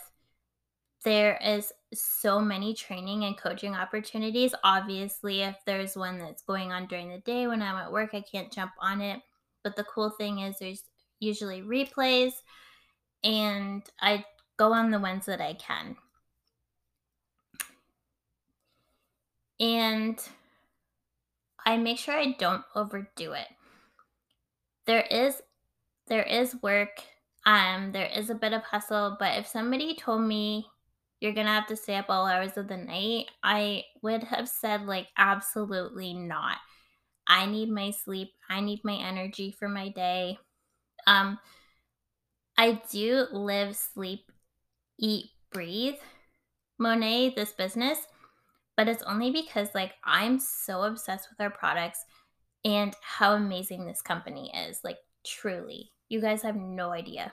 there 1.04 1.38
is 1.42 1.72
so 1.94 2.40
many 2.40 2.74
training 2.74 3.24
and 3.24 3.36
coaching 3.36 3.74
opportunities. 3.74 4.54
Obviously, 4.62 5.42
if 5.42 5.56
there's 5.64 5.96
one 5.96 6.18
that's 6.18 6.42
going 6.42 6.72
on 6.72 6.86
during 6.86 7.08
the 7.08 7.18
day 7.18 7.46
when 7.46 7.62
I'm 7.62 7.76
at 7.76 7.92
work, 7.92 8.10
I 8.12 8.20
can't 8.20 8.52
jump 8.52 8.72
on 8.80 9.00
it. 9.00 9.20
But 9.62 9.76
the 9.76 9.84
cool 9.84 10.10
thing 10.10 10.40
is 10.40 10.58
there's 10.58 10.84
usually 11.20 11.62
replays 11.62 12.32
and 13.24 13.82
I 14.00 14.24
go 14.56 14.72
on 14.72 14.90
the 14.90 15.00
ones 15.00 15.26
that 15.26 15.40
I 15.40 15.54
can. 15.54 15.96
And 19.60 20.18
I 21.66 21.76
make 21.76 21.98
sure 21.98 22.14
I 22.14 22.36
don't 22.38 22.64
overdo 22.74 23.32
it. 23.32 23.48
There 24.86 25.02
is 25.10 25.42
there 26.06 26.22
is 26.22 26.56
work, 26.62 27.02
um, 27.44 27.92
there 27.92 28.06
is 28.06 28.30
a 28.30 28.34
bit 28.34 28.54
of 28.54 28.62
hustle, 28.62 29.16
but 29.18 29.36
if 29.36 29.46
somebody 29.46 29.94
told 29.94 30.22
me 30.22 30.66
you're 31.20 31.32
gonna 31.32 31.48
have 31.54 31.66
to 31.68 31.76
stay 31.76 31.96
up 31.96 32.06
all 32.08 32.26
hours 32.26 32.56
of 32.56 32.68
the 32.68 32.76
night, 32.76 33.26
I 33.42 33.84
would 34.02 34.24
have 34.24 34.48
said, 34.48 34.86
like, 34.86 35.08
absolutely 35.16 36.14
not. 36.14 36.58
I 37.26 37.46
need 37.46 37.70
my 37.70 37.90
sleep, 37.90 38.30
I 38.48 38.60
need 38.60 38.80
my 38.84 38.94
energy 38.94 39.54
for 39.58 39.68
my 39.68 39.88
day. 39.90 40.38
Um, 41.06 41.38
I 42.56 42.82
do 42.90 43.26
live, 43.32 43.76
sleep, 43.76 44.30
eat, 44.98 45.26
breathe 45.52 45.94
Monat, 46.80 47.34
this 47.34 47.52
business, 47.52 47.98
but 48.76 48.88
it's 48.88 49.02
only 49.02 49.30
because, 49.30 49.74
like, 49.74 49.94
I'm 50.04 50.38
so 50.38 50.82
obsessed 50.82 51.28
with 51.30 51.40
our 51.40 51.50
products 51.50 52.04
and 52.64 52.94
how 53.02 53.34
amazing 53.34 53.86
this 53.86 54.02
company 54.02 54.52
is. 54.54 54.80
Like, 54.84 54.98
truly. 55.26 55.90
You 56.08 56.20
guys 56.20 56.42
have 56.42 56.56
no 56.56 56.90
idea. 56.90 57.32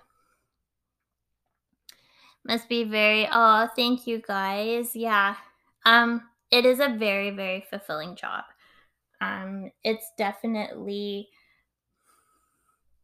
Must 2.48 2.70
be 2.70 2.84
very 2.84 3.28
oh, 3.32 3.68
thank 3.76 4.06
you 4.06 4.22
guys. 4.26 4.96
Yeah. 4.96 5.36
Um 5.86 6.22
it 6.52 6.66
is 6.66 6.80
a 6.80 6.96
very 6.98 7.32
very 7.32 7.66
fulfilling 7.70 8.16
job. 8.16 8.44
Um 9.20 9.72
it's 9.84 10.12
definitely 10.18 11.30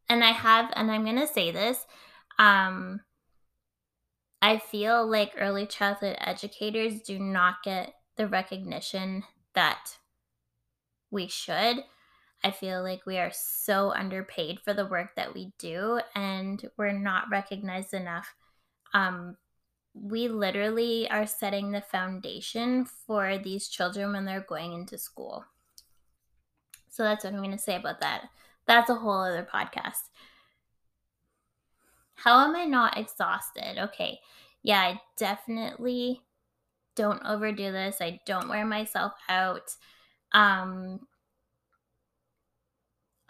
and 0.08 0.22
I 0.22 0.30
have 0.30 0.70
and 0.76 0.90
I'm 0.90 1.04
going 1.04 1.18
to 1.18 1.26
say 1.26 1.50
this 1.50 1.86
um 2.38 3.00
I 4.40 4.58
feel 4.58 5.08
like 5.08 5.34
early 5.38 5.66
childhood 5.66 6.16
educators 6.18 7.00
do 7.00 7.18
not 7.18 7.62
get 7.64 7.94
the 8.16 8.26
recognition 8.26 9.22
that 9.54 9.98
we 11.10 11.28
should. 11.28 11.84
I 12.44 12.50
feel 12.50 12.82
like 12.82 13.06
we 13.06 13.18
are 13.18 13.30
so 13.32 13.92
underpaid 13.92 14.58
for 14.60 14.74
the 14.74 14.86
work 14.86 15.14
that 15.14 15.32
we 15.32 15.52
do 15.58 16.00
and 16.14 16.68
we're 16.76 16.92
not 16.98 17.30
recognized 17.30 17.94
enough. 17.94 18.34
Um, 18.94 19.36
we 19.94 20.28
literally 20.28 21.08
are 21.10 21.26
setting 21.26 21.70
the 21.70 21.82
foundation 21.82 22.84
for 22.84 23.38
these 23.38 23.68
children 23.68 24.12
when 24.12 24.24
they're 24.24 24.46
going 24.48 24.72
into 24.72 24.96
school. 24.96 25.44
So 26.88 27.02
that's 27.02 27.24
what 27.24 27.32
I'm 27.32 27.40
going 27.40 27.52
to 27.52 27.58
say 27.58 27.76
about 27.76 28.00
that. 28.00 28.24
That's 28.66 28.90
a 28.90 28.94
whole 28.94 29.22
other 29.22 29.46
podcast. 29.52 30.08
How 32.14 32.44
am 32.44 32.54
I 32.54 32.64
not 32.64 32.98
exhausted? 32.98 33.78
Okay. 33.78 34.20
Yeah, 34.62 34.80
I 34.80 35.00
definitely 35.16 36.22
don't 36.94 37.22
overdo 37.24 37.72
this. 37.72 37.96
I 38.00 38.20
don't 38.26 38.48
wear 38.48 38.64
myself 38.64 39.12
out. 39.28 39.74
Um, 40.32 41.00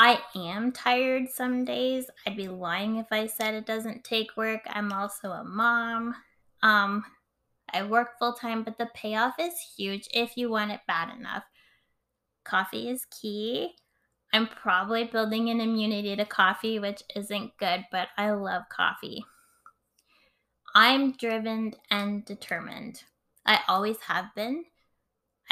I 0.03 0.19
am 0.35 0.73
tired 0.73 1.31
some 1.31 1.65
days. 1.65 2.11
I'd 2.27 2.37
be 2.37 2.49
lying 2.49 2.97
if 2.97 3.07
I 3.13 3.29
said 3.29 3.55
it 3.55 3.67
doesn't 3.67 4.03
take 4.03 4.37
work. 4.37 4.63
I'm 4.67 4.93
also 4.93 5.31
a 5.31 5.45
mom. 5.45 6.17
Um, 6.61 7.05
I 7.73 7.85
work 7.85 8.19
full 8.19 8.33
time, 8.33 8.65
but 8.65 8.79
the 8.79 8.91
payoff 8.97 9.35
is 9.39 9.55
huge 9.77 10.09
if 10.13 10.37
you 10.37 10.51
want 10.51 10.73
it 10.73 10.81
bad 10.89 11.17
enough. 11.17 11.45
Coffee 12.43 12.89
is 12.89 13.07
key. 13.13 13.77
I'm 14.33 14.49
probably 14.49 15.05
building 15.05 15.51
an 15.51 15.61
immunity 15.61 16.17
to 16.17 16.25
coffee, 16.25 16.81
which 16.81 17.05
isn't 17.15 17.57
good, 17.59 17.85
but 17.93 18.09
I 18.19 18.33
love 18.33 18.65
coffee. 18.71 19.25
I'm 20.75 21.13
driven 21.13 21.75
and 21.93 22.25
determined. 22.25 23.05
I 23.47 23.61
always 23.69 24.01
have 24.09 24.35
been. 24.35 24.65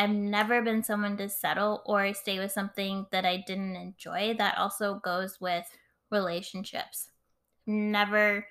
I've 0.01 0.09
never 0.09 0.63
been 0.63 0.83
someone 0.83 1.19
to 1.19 1.29
settle 1.29 1.83
or 1.85 2.15
stay 2.15 2.39
with 2.39 2.53
something 2.53 3.05
that 3.13 3.27
I 3.27 3.45
didn't 3.47 3.77
enjoy. 3.77 4.35
That 4.39 4.57
also 4.57 4.95
goes 4.95 5.39
with 5.43 5.67
relationships. 6.11 7.11
Never, 7.67 8.47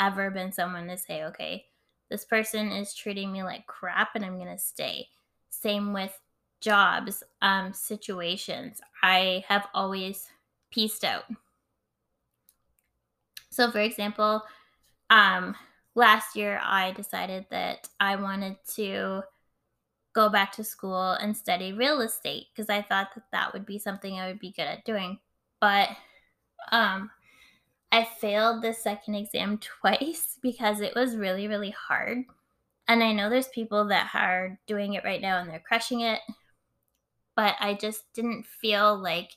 ever 0.00 0.30
been 0.32 0.50
someone 0.50 0.88
to 0.88 0.98
say, 0.98 1.22
okay, 1.22 1.66
this 2.10 2.24
person 2.24 2.72
is 2.72 2.94
treating 2.94 3.30
me 3.30 3.44
like 3.44 3.68
crap 3.68 4.16
and 4.16 4.24
I'm 4.24 4.38
going 4.38 4.48
to 4.48 4.58
stay. 4.58 5.06
Same 5.50 5.92
with 5.92 6.18
jobs, 6.60 7.22
um, 7.40 7.72
situations. 7.72 8.80
I 9.04 9.44
have 9.46 9.68
always 9.74 10.30
pieced 10.72 11.04
out. 11.04 11.26
So, 13.50 13.70
for 13.70 13.78
example, 13.78 14.42
um, 15.10 15.54
last 15.94 16.34
year 16.34 16.60
I 16.60 16.90
decided 16.90 17.46
that 17.50 17.88
I 18.00 18.16
wanted 18.16 18.56
to 18.74 19.22
go 20.14 20.28
back 20.28 20.52
to 20.52 20.64
school 20.64 21.12
and 21.12 21.36
study 21.36 21.72
real 21.72 22.00
estate 22.00 22.46
because 22.54 22.68
I 22.68 22.82
thought 22.82 23.08
that 23.14 23.24
that 23.32 23.52
would 23.52 23.66
be 23.66 23.78
something 23.78 24.18
I 24.18 24.28
would 24.28 24.38
be 24.38 24.52
good 24.52 24.66
at 24.66 24.84
doing. 24.84 25.18
But 25.60 25.88
um, 26.70 27.10
I 27.90 28.04
failed 28.04 28.62
the 28.62 28.74
second 28.74 29.14
exam 29.14 29.58
twice 29.80 30.38
because 30.42 30.80
it 30.80 30.94
was 30.94 31.16
really, 31.16 31.48
really 31.48 31.70
hard. 31.70 32.24
And 32.88 33.02
I 33.02 33.12
know 33.12 33.30
there's 33.30 33.48
people 33.48 33.86
that 33.86 34.10
are 34.14 34.58
doing 34.66 34.94
it 34.94 35.04
right 35.04 35.20
now 35.20 35.38
and 35.38 35.48
they're 35.48 35.62
crushing 35.66 36.00
it. 36.00 36.20
But 37.36 37.54
I 37.60 37.74
just 37.74 38.12
didn't 38.12 38.44
feel 38.44 38.98
like 38.98 39.30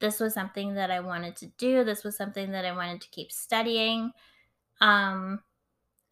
this 0.00 0.18
was 0.18 0.34
something 0.34 0.74
that 0.74 0.90
I 0.90 1.00
wanted 1.00 1.36
to 1.36 1.46
do. 1.58 1.84
This 1.84 2.02
was 2.02 2.16
something 2.16 2.50
that 2.52 2.64
I 2.64 2.72
wanted 2.72 3.02
to 3.02 3.10
keep 3.10 3.30
studying. 3.30 4.12
Um, 4.80 5.40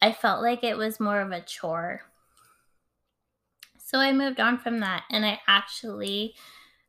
I 0.01 0.13
felt 0.13 0.41
like 0.41 0.63
it 0.63 0.77
was 0.77 0.99
more 0.99 1.19
of 1.19 1.31
a 1.31 1.41
chore. 1.41 2.03
So 3.89 3.97
I 3.97 4.11
moved 4.11 4.39
on 4.39 4.59
from 4.59 4.81
that 4.81 5.05
and 5.09 5.25
I 5.25 5.39
actually 5.47 6.35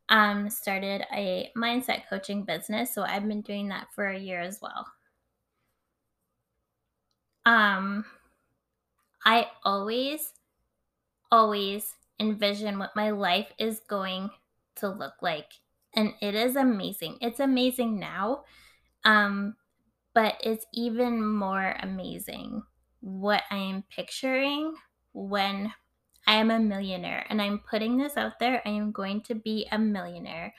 um, 0.09 0.51
started 0.51 1.03
a 1.11 1.49
mindset 1.57 2.03
coaching 2.07 2.43
business. 2.43 2.93
So 2.93 3.01
I've 3.01 3.27
been 3.27 3.41
doing 3.41 3.69
that 3.69 3.87
for 3.95 4.05
a 4.05 4.19
year 4.19 4.39
as 4.39 4.59
well. 4.61 4.85
Um, 7.43 8.05
I 9.25 9.47
always, 9.63 10.31
always 11.31 11.95
envision 12.19 12.77
what 12.77 12.95
my 12.95 13.09
life 13.09 13.51
is 13.57 13.81
going 13.89 14.29
to 14.75 14.87
look 14.87 15.15
like. 15.23 15.53
And 15.95 16.13
it 16.21 16.35
is 16.35 16.55
amazing. 16.55 17.17
It's 17.19 17.39
amazing 17.39 17.99
now. 17.99 18.43
Um, 19.05 19.55
but 20.13 20.35
it's 20.43 20.67
even 20.71 21.25
more 21.25 21.75
amazing 21.81 22.61
what 22.99 23.41
I 23.49 23.57
am 23.57 23.85
picturing 23.89 24.75
when 25.13 25.73
I 26.31 26.35
am 26.35 26.49
a 26.49 26.59
millionaire. 26.59 27.25
And 27.29 27.41
I'm 27.41 27.59
putting 27.59 27.97
this 27.97 28.15
out 28.15 28.39
there. 28.39 28.61
I 28.65 28.69
am 28.69 28.93
going 28.93 29.19
to 29.23 29.35
be 29.35 29.67
a 29.69 29.77
millionaire 29.77 30.53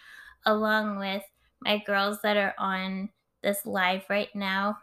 along 0.45 0.99
with 0.99 1.23
my 1.63 1.79
girls 1.87 2.19
that 2.23 2.37
are 2.37 2.55
on 2.59 3.09
this 3.43 3.65
live 3.65 4.03
right 4.11 4.29
now. 4.35 4.77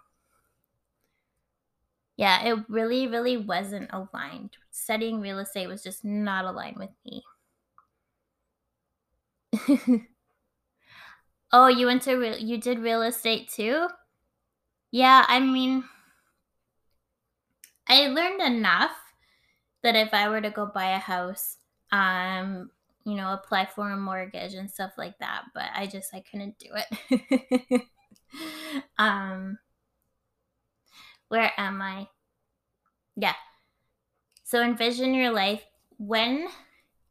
Yeah, 2.18 2.44
it 2.44 2.66
really, 2.70 3.06
really 3.06 3.38
wasn't 3.38 3.92
aligned. 3.94 4.58
Studying 4.72 5.22
real 5.22 5.38
estate 5.38 5.68
was 5.68 5.84
just 5.84 6.04
not 6.04 6.46
aligned 6.46 6.78
with 6.78 6.90
me. 7.06 7.24
oh, 11.54 11.68
you 11.68 11.86
went 11.86 12.02
to 12.02 12.16
real, 12.16 12.36
you 12.40 12.58
did 12.58 12.80
real 12.80 13.04
estate 13.04 13.48
too? 13.48 13.90
Yeah, 14.90 15.24
I 15.28 15.40
mean, 15.40 15.84
I 17.88 18.08
learned 18.08 18.42
enough 18.42 18.90
that 19.84 19.96
if 19.96 20.14
I 20.14 20.30
were 20.30 20.42
to 20.42 20.50
go 20.50 20.66
buy 20.66 20.92
a 20.92 21.00
house, 21.00 21.58
um, 21.92 22.70
you 23.06 23.16
know, 23.16 23.34
apply 23.34 23.66
for 23.66 23.90
a 23.90 23.98
mortgage 23.98 24.54
and 24.54 24.70
stuff 24.70 24.92
like 24.98 25.18
that, 25.20 25.44
but 25.54 25.66
I 25.74 25.88
just 25.88 26.14
I 26.14 26.22
couldn't 26.22 26.60
do 26.60 26.68
it. 26.76 27.82
um 28.98 29.58
where 31.30 31.52
am 31.58 31.82
I? 31.82 32.08
Yeah. 33.16 33.36
So 34.44 34.62
envision 34.62 35.14
your 35.14 35.32
life 35.32 35.64
when 35.98 36.48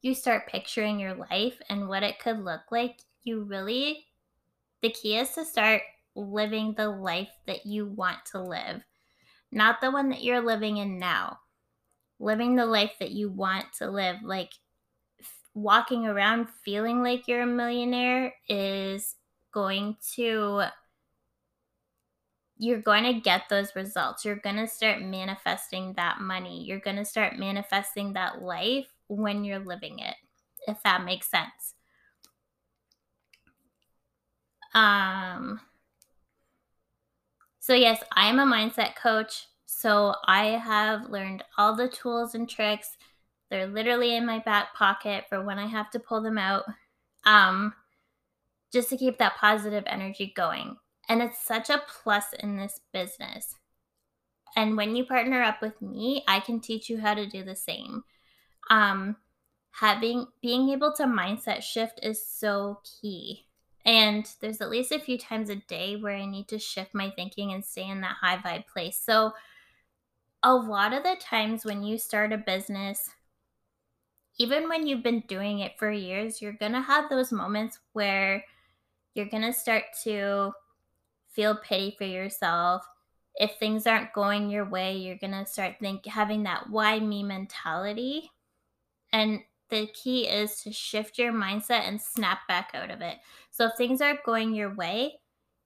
you 0.03 0.15
start 0.15 0.49
picturing 0.49 0.99
your 1.01 1.15
life 1.15 1.61
and 1.69 1.89
what 1.89 2.03
it 2.03 2.19
could 2.19 2.45
look 2.45 2.63
like, 2.71 3.01
you 3.23 3.43
really 3.43 4.07
the 4.83 4.91
key 4.91 5.17
is 5.19 5.31
to 5.31 5.45
start 5.45 5.83
living 6.15 6.75
the 6.75 6.89
life 6.89 7.31
that 7.47 7.67
you 7.67 7.87
want 7.87 8.19
to 8.27 8.41
live, 8.41 8.83
not 9.51 9.81
the 9.81 9.91
one 9.91 10.09
that 10.11 10.23
you're 10.23 10.41
living 10.41 10.77
in 10.77 10.99
now 10.99 11.39
living 12.19 12.57
the 12.57 12.67
life 12.67 12.93
that 13.01 13.11
you 13.11 13.31
want 13.31 13.67
to 13.79 13.91
live, 13.91 14.17
like 14.23 14.53
walking 15.55 16.07
around 16.07 16.49
feeling 16.65 17.03
like 17.03 17.27
you're 17.27 17.43
a 17.43 17.47
millionaire 17.47 18.35
is 18.49 19.17
going 19.53 19.97
to 20.15 20.65
you're 22.61 22.81
going 22.81 23.05
to 23.05 23.21
get 23.21 23.43
those 23.49 23.77
results. 23.77 24.25
You're 24.25 24.37
going 24.37 24.57
to 24.57 24.67
start 24.67 25.01
manifesting 25.01 25.93
that 25.95 26.21
money. 26.21 26.65
You're 26.65 26.81
going 26.81 26.97
to 26.97 27.05
start 27.05 27.39
manifesting 27.39 28.15
that 28.15 28.43
life 28.43 28.89
when 29.07 29.45
you're 29.45 29.61
living 29.61 30.01
it, 30.01 30.17
if 30.67 30.83
that 30.83 31.05
makes 31.05 31.31
sense. 31.31 31.75
Um 34.75 35.61
so 37.59 37.75
yes, 37.75 38.03
I'm 38.13 38.39
a 38.39 38.47
mindset 38.47 38.97
coach. 38.97 39.48
So 39.79 40.17
I 40.25 40.47
have 40.47 41.09
learned 41.09 41.45
all 41.57 41.77
the 41.77 41.87
tools 41.87 42.35
and 42.35 42.49
tricks. 42.49 42.97
They're 43.49 43.69
literally 43.69 44.17
in 44.17 44.27
my 44.27 44.41
back 44.41 44.75
pocket 44.75 45.27
for 45.29 45.41
when 45.45 45.61
I 45.61 45.67
have 45.67 45.89
to 45.91 46.01
pull 46.01 46.21
them 46.21 46.37
out. 46.37 46.65
Um, 47.25 47.73
just 48.73 48.89
to 48.89 48.97
keep 48.97 49.19
that 49.19 49.37
positive 49.37 49.85
energy 49.87 50.33
going. 50.35 50.79
And 51.09 51.23
it's 51.23 51.41
such 51.41 51.71
a 51.71 51.81
plus 52.03 52.33
in 52.41 52.57
this 52.57 52.81
business. 52.93 53.55
And 54.57 54.77
when 54.77 54.97
you 54.97 55.05
partner 55.05 55.45
up 55.45 55.63
with 55.63 55.81
me, 55.81 56.25
I 56.27 56.41
can 56.41 56.59
teach 56.59 56.91
you 56.91 56.99
how 56.99 57.15
to 57.15 57.29
do 57.29 57.45
the 57.45 57.55
same. 57.55 58.03
Um, 58.71 59.15
having 59.71 60.27
being 60.43 60.71
able 60.71 60.93
to 60.95 61.05
mindset 61.05 61.63
shift 61.63 62.01
is 62.03 62.27
so 62.27 62.81
key. 63.01 63.47
And 63.85 64.29
there's 64.41 64.61
at 64.61 64.71
least 64.71 64.91
a 64.91 64.99
few 64.99 65.19
times 65.19 65.51
a 65.51 65.55
day 65.55 65.95
where 65.95 66.17
I 66.17 66.27
need 66.27 66.49
to 66.49 66.59
shift 66.59 66.95
my 66.95 67.11
thinking 67.11 67.53
and 67.53 67.65
stay 67.65 67.89
in 67.89 68.01
that 68.01 68.17
high 68.21 68.39
vibe 68.39 68.67
place. 68.67 69.01
So 69.01 69.35
a 70.43 70.55
lot 70.55 70.93
of 70.93 71.03
the 71.03 71.17
times 71.21 71.65
when 71.65 71.83
you 71.83 71.99
start 71.99 72.33
a 72.33 72.39
business, 72.39 73.11
even 74.39 74.69
when 74.69 74.87
you've 74.87 75.03
been 75.03 75.25
doing 75.27 75.61
it 75.61 75.73
for 75.79 75.91
years, 75.91 76.41
you're 76.41 76.53
going 76.53 76.73
to 76.73 76.81
have 76.81 77.11
those 77.11 77.33
moments 77.33 77.79
where 77.93 78.45
you're 79.15 79.27
going 79.27 79.43
to 79.43 79.53
start 79.53 79.85
to 80.05 80.53
feel 81.31 81.57
pity 81.57 81.95
for 81.99 82.05
yourself. 82.05 82.87
If 83.35 83.57
things 83.57 83.87
aren't 83.87 84.13
going 84.13 84.51
your 84.51 84.65
way, 84.65 84.97
you're 84.97 85.17
going 85.17 85.33
to 85.33 85.47
start 85.47 85.77
think 85.81 86.07
having 86.07 86.45
that 86.45 86.71
why 86.71 87.01
me 87.01 87.23
mentality. 87.23 88.31
And 89.13 89.41
the 89.71 89.89
key 89.89 90.29
is 90.29 90.63
to 90.63 90.73
shift 90.73 91.19
your 91.19 91.33
mindset 91.33 91.87
and 91.87 92.01
snap 92.01 92.47
back 92.47 92.71
out 92.75 92.91
of 92.91 93.01
it. 93.01 93.19
So 93.51 93.67
if 93.67 93.73
things 93.77 94.01
aren't 94.01 94.25
going 94.25 94.55
your 94.55 94.75
way, 94.75 95.15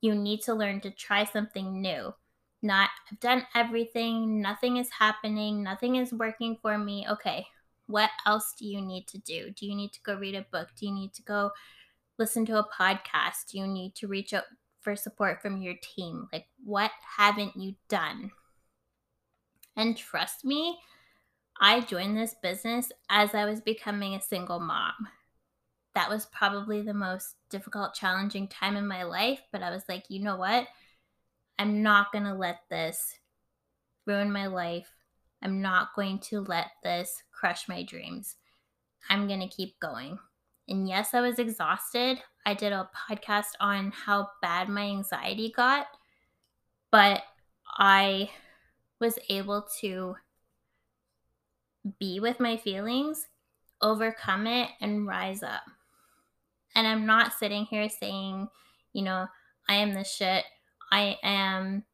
you 0.01 0.15
need 0.15 0.43
to 0.43 0.55
learn 0.55 0.81
to 0.81 0.91
try 0.91 1.25
something 1.25 1.81
new 1.81 2.13
not 2.63 2.91
I've 3.11 3.21
done 3.21 3.47
everything, 3.55 4.41
nothing 4.41 4.77
is 4.77 4.89
happening, 4.91 5.63
nothing 5.63 5.97
is 5.97 6.13
working 6.13 6.57
for 6.63 6.79
me. 6.79 7.07
Okay, 7.11 7.47
what 7.87 8.11
else 8.27 8.55
do 8.59 8.67
you 8.67 8.81
need 8.81 9.09
to 9.09 9.19
do? 9.19 9.51
Do 9.51 9.67
you 9.67 9.75
need 9.75 9.93
to 9.93 10.03
go 10.03 10.17
read 10.17 10.35
a 10.35 10.47
book? 10.51 10.69
Do 10.77 10.87
you 10.87 10.93
need 10.93 11.13
to 11.15 11.23
go 11.23 11.51
listen 12.19 12.47
to 12.47 12.59
a 12.59 12.69
podcast? 12.69 13.51
Do 13.51 13.59
you 13.59 13.67
need 13.67 13.95
to 13.97 14.07
reach 14.09 14.33
out 14.33 14.45
for 14.81 14.97
support 14.97 15.43
from 15.43 15.61
your 15.61 15.75
team? 15.83 16.29
Like, 16.33 16.47
what 16.65 16.91
haven't 17.17 17.57
you 17.57 17.75
done? 17.89 18.31
And 19.77 19.97
trust 19.97 20.45
me, 20.45 20.79
I 21.61 21.81
joined 21.81 22.17
this 22.17 22.35
business 22.43 22.93
as 23.09 23.35
I 23.35 23.45
was 23.45 23.61
becoming 23.61 24.15
a 24.15 24.21
single 24.21 24.61
mom. 24.61 24.95
That 25.95 26.09
was 26.09 26.27
probably 26.27 26.83
the 26.83 26.95
most 26.95 27.35
difficult, 27.51 27.95
challenging 27.95 28.49
time 28.49 28.77
in 28.77 28.87
my 28.87 29.03
life, 29.03 29.41
but 29.53 29.63
I 29.63 29.71
was 29.71 29.85
like, 29.89 30.05
you 30.09 30.23
know 30.23 30.37
what? 30.37 30.67
I'm 31.63 31.81
not 31.81 32.11
going 32.11 32.25
to 32.25 32.35
let 32.35 32.59
this 32.71 33.15
ruin 34.05 34.33
my 34.33 34.49
life. 34.49 34.91
I'm 35.45 35.63
not 35.63 35.95
going 35.95 36.19
to 36.31 36.41
let 36.41 36.73
this 36.83 37.23
crush 37.31 37.69
my 37.69 37.85
dreams. 37.85 38.35
I'm 39.09 39.29
going 39.29 39.39
to 39.39 39.47
keep 39.47 39.79
going. 39.79 40.19
And 40.69 40.89
yes, 40.89 41.15
I 41.15 41.21
was 41.21 41.39
exhausted. 41.39 42.19
I 42.45 42.55
did 42.55 42.73
a 42.73 42.91
podcast 43.09 43.53
on 43.61 43.93
how 43.93 44.31
bad 44.43 44.69
my 44.69 44.83
anxiety 44.83 45.53
got, 45.57 45.87
but 46.91 47.23
I 47.79 48.31
was 48.99 49.21
able 49.29 49.69
to 49.83 50.17
be 52.01 52.19
with 52.19 52.41
my 52.41 52.57
feelings, 52.57 53.29
overcome 53.81 54.49
it, 54.49 54.71
and 54.81 55.07
rise 55.07 55.45
up. 55.45 55.63
And 56.75 56.89
I'm 56.89 57.07
not 57.07 57.35
sitting 57.35 57.67
here 57.67 57.89
saying, 57.89 58.49
you 58.93 59.03
know, 59.03 59.29
I 59.69 59.75
am 59.75 59.95
the 59.95 60.03
shit 60.03 60.45
I 60.93 61.19
am 61.23 61.85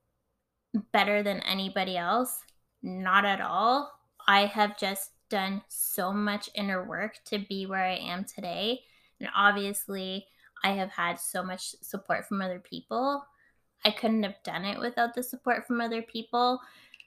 better 0.92 1.22
than 1.22 1.40
anybody 1.40 1.96
else. 1.96 2.40
Not 2.82 3.24
at 3.24 3.40
all. 3.40 3.92
I 4.26 4.46
have 4.46 4.76
just 4.76 5.12
done 5.30 5.62
so 5.68 6.12
much 6.12 6.50
inner 6.54 6.84
work 6.84 7.18
to 7.26 7.38
be 7.38 7.64
where 7.64 7.84
I 7.84 7.94
am 7.96 8.24
today. 8.24 8.80
And 9.20 9.28
obviously, 9.36 10.26
I 10.64 10.72
have 10.72 10.90
had 10.90 11.20
so 11.20 11.44
much 11.44 11.76
support 11.80 12.26
from 12.26 12.42
other 12.42 12.58
people. 12.58 13.24
I 13.84 13.92
couldn't 13.92 14.24
have 14.24 14.42
done 14.44 14.64
it 14.64 14.80
without 14.80 15.14
the 15.14 15.22
support 15.22 15.66
from 15.66 15.80
other 15.80 16.02
people. 16.02 16.60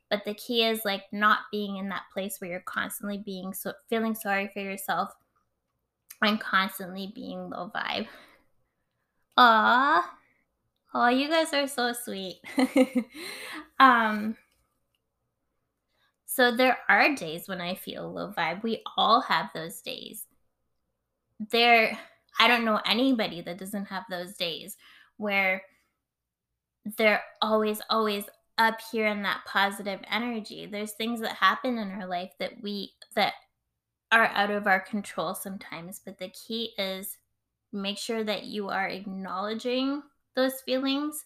But 0.09 0.23
the 0.23 0.33
key 0.33 0.63
is 0.63 0.85
like 0.85 1.03
not 1.11 1.39
being 1.51 1.77
in 1.77 1.89
that 1.89 2.03
place 2.13 2.39
where 2.39 2.49
you're 2.49 2.61
constantly 2.61 3.17
being 3.17 3.53
so 3.53 3.73
feeling 3.89 4.15
sorry 4.15 4.49
for 4.53 4.61
yourself 4.61 5.13
and 6.21 6.39
constantly 6.39 7.11
being 7.13 7.49
low 7.49 7.69
vibe. 7.75 8.07
Ah. 9.37 10.17
Oh, 10.93 11.07
you 11.07 11.29
guys 11.29 11.53
are 11.53 11.67
so 11.67 11.93
sweet. 11.93 12.41
um 13.79 14.35
so 16.25 16.55
there 16.55 16.77
are 16.87 17.13
days 17.15 17.47
when 17.47 17.59
I 17.59 17.75
feel 17.75 18.11
low 18.11 18.31
vibe. 18.31 18.63
We 18.63 18.81
all 18.95 19.21
have 19.21 19.49
those 19.53 19.81
days. 19.81 20.27
There 21.51 21.97
I 22.39 22.47
don't 22.47 22.65
know 22.65 22.79
anybody 22.85 23.41
that 23.41 23.57
doesn't 23.57 23.85
have 23.85 24.03
those 24.09 24.35
days 24.35 24.77
where 25.17 25.61
they're 26.97 27.23
always 27.41 27.81
always 27.89 28.25
up 28.57 28.79
here 28.91 29.07
in 29.07 29.23
that 29.23 29.41
positive 29.45 29.99
energy. 30.09 30.65
There's 30.65 30.91
things 30.93 31.21
that 31.21 31.35
happen 31.35 31.77
in 31.77 31.91
our 31.91 32.07
life 32.07 32.31
that 32.39 32.53
we 32.61 32.93
that 33.15 33.33
are 34.11 34.27
out 34.27 34.51
of 34.51 34.67
our 34.67 34.79
control 34.79 35.35
sometimes, 35.35 36.01
but 36.03 36.17
the 36.17 36.29
key 36.29 36.73
is 36.77 37.17
make 37.71 37.97
sure 37.97 38.23
that 38.23 38.43
you 38.43 38.67
are 38.69 38.87
acknowledging 38.87 40.03
those 40.35 40.61
feelings 40.61 41.23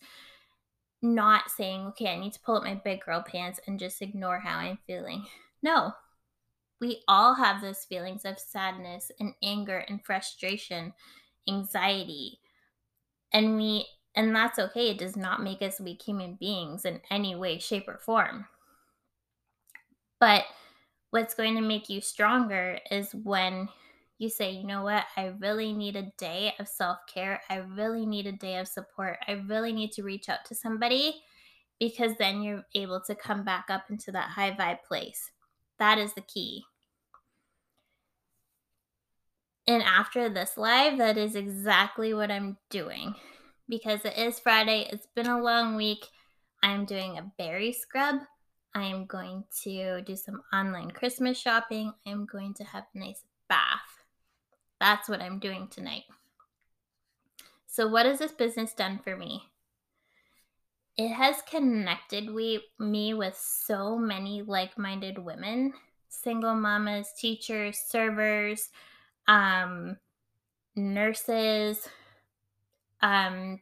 not 1.02 1.52
saying, 1.52 1.88
okay, 1.88 2.08
I 2.08 2.20
need 2.20 2.34
to 2.34 2.39
pull 2.39 2.58
up 2.58 2.63
my 2.63 2.76
big 2.76 3.02
girl 3.02 3.24
pants 3.26 3.60
and 3.68 3.80
just 3.80 4.02
ignore 4.02 4.39
how 4.39 4.58
I'm 4.58 4.80
feeling. 4.88 5.26
No. 5.62 5.94
We 6.82 7.04
all 7.08 7.36
have 7.36 7.62
those 7.62 7.86
feelings 7.86 8.26
of 8.26 8.38
sadness 8.39 9.12
and 9.20 9.34
anger 9.41 9.78
and 9.88 10.04
frustration, 10.04 10.94
anxiety. 11.48 12.39
And 13.32 13.56
we 13.56 13.86
and 14.15 14.36
that's 14.36 14.60
okay. 14.60 14.91
It 14.91 14.98
does 14.98 15.18
not 15.18 15.44
make 15.44 15.62
us 15.62 15.80
weak 15.80 16.02
human 16.02 16.36
beings 16.36 16.86
in 16.86 17.02
any 17.12 17.36
way, 17.36 17.60
shape, 17.60 17.88
or 17.88 17.98
form. 17.98 18.48
But 20.20 20.44
what's 21.12 21.34
going 21.34 21.56
to 21.56 21.62
make 21.62 21.89
you 21.89 22.00
stronger 22.00 22.80
is 22.89 23.13
when 23.13 23.68
you 24.17 24.30
say, 24.30 24.51
you 24.51 24.65
know 24.65 24.84
what, 24.84 25.06
I 25.17 25.34
really 25.39 25.73
need 25.73 25.95
a 25.95 26.12
day 26.17 26.54
of 26.60 26.67
self 26.67 26.99
care. 27.13 27.41
I 27.49 27.58
really 27.58 28.06
need 28.06 28.28
a 28.28 28.32
day 28.32 28.58
of 28.58 28.67
support. 28.67 29.17
I 29.28 29.34
really 29.34 29.73
need 29.73 29.91
to 29.93 30.04
reach 30.04 30.30
out 30.30 30.45
to 30.45 30.56
somebody 30.56 31.21
because 31.80 32.13
then 32.17 32.41
you're 32.41 32.65
able 32.73 33.01
to 33.01 33.15
come 33.15 33.43
back 33.43 33.65
up 33.69 33.86
into 33.89 34.12
that 34.13 34.30
high 34.30 34.51
vibe 34.51 34.84
place. 34.88 35.32
That 35.80 35.97
is 35.97 36.13
the 36.13 36.21
key. 36.21 36.63
And 39.67 39.82
after 39.84 40.30
this 40.30 40.58
live, 40.58 40.97
that 40.99 41.17
is 41.17 41.36
exactly 41.36 42.13
what 42.13 42.32
I'm 42.32 42.58
doing 42.69 43.15
because 43.67 44.06
it 44.06 44.17
is 44.17 44.39
Friday. 44.39 44.88
It's 44.91 45.08
been 45.15 45.28
a 45.28 45.41
long 45.41 45.75
week. 45.75 46.06
I'm 46.62 46.86
doing 46.86 47.17
a 47.17 47.32
berry 47.38 47.73
scrub. 47.73 48.17
I 48.75 48.84
am 48.84 49.06
going 49.06 49.43
to 49.63 50.01
do 50.01 50.15
some 50.15 50.41
online 50.54 50.91
Christmas 50.91 51.38
shopping. 51.38 51.93
I 52.06 52.12
am 52.12 52.25
going 52.25 52.54
to 52.56 52.63
have 52.63 52.84
a 52.93 52.99
nice 52.99 53.23
bath. 53.49 53.95
That's 54.80 55.08
what 55.10 55.22
I'm 55.22 55.40
doing 55.40 55.68
tonight. 55.70 56.04
So, 57.68 57.88
what 57.88 58.06
has 58.06 58.20
this 58.20 58.32
business 58.32 58.74
done 58.74 59.00
for 59.04 59.16
me? 59.16 59.44
It 60.98 61.10
has 61.10 61.42
connected 61.50 62.34
we, 62.34 62.64
me 62.80 63.14
with 63.14 63.38
so 63.38 63.98
many 63.98 64.42
like 64.42 64.78
minded 64.78 65.18
women 65.18 65.74
single 66.24 66.56
mamas, 66.56 67.10
teachers, 67.18 67.78
servers, 67.78 68.70
um, 69.28 69.98
nurses. 70.76 71.88
Um, 73.02 73.62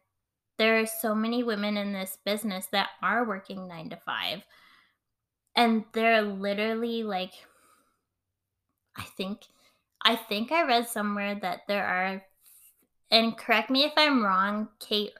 there 0.57 0.79
are 0.79 0.85
so 0.85 1.15
many 1.15 1.43
women 1.43 1.77
in 1.77 1.93
this 1.93 2.17
business 2.23 2.67
that 2.71 2.89
are 3.01 3.27
working 3.27 3.67
nine 3.67 3.89
to 3.89 3.97
five. 3.97 4.43
And 5.55 5.83
they're 5.93 6.21
literally 6.21 7.03
like, 7.03 7.33
I 8.95 9.03
think 9.03 9.41
I 10.03 10.15
think 10.15 10.51
I 10.51 10.63
read 10.63 10.87
somewhere 10.87 11.35
that 11.41 11.61
there 11.67 11.85
are, 11.85 12.21
and 13.09 13.37
correct 13.37 13.69
me 13.69 13.83
if 13.83 13.93
I'm 13.95 14.23
wrong, 14.23 14.69
Kate, 14.79 15.13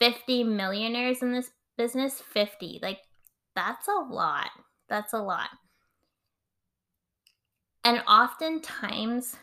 50 0.00 0.44
millionaires 0.44 1.22
in 1.22 1.32
this 1.32 1.50
business. 1.76 2.20
50. 2.20 2.80
Like, 2.82 3.00
that's 3.54 3.88
a 3.88 3.92
lot. 3.92 4.50
That's 4.88 5.12
a 5.12 5.22
lot. 5.22 5.48
And 7.84 8.02
oftentimes, 8.08 9.36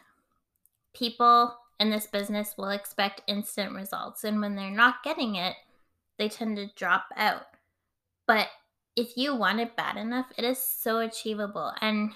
people 0.94 1.56
in 1.80 1.90
this 1.90 2.08
business 2.08 2.56
will 2.58 2.70
expect 2.70 3.22
instant 3.28 3.74
results. 3.74 4.24
And 4.24 4.42
when 4.42 4.56
they're 4.56 4.72
not 4.72 5.04
getting 5.04 5.36
it, 5.36 5.56
they 6.18 6.30
tend 6.30 6.58
to 6.58 6.70
drop 6.76 7.06
out. 7.16 7.44
But 8.28 8.48
if 8.96 9.16
you 9.16 9.36
want 9.36 9.60
it 9.60 9.76
bad 9.76 9.98
enough, 9.98 10.28
it 10.38 10.44
is 10.44 10.60
so 10.60 11.00
achievable. 11.00 11.72
And 11.82 12.12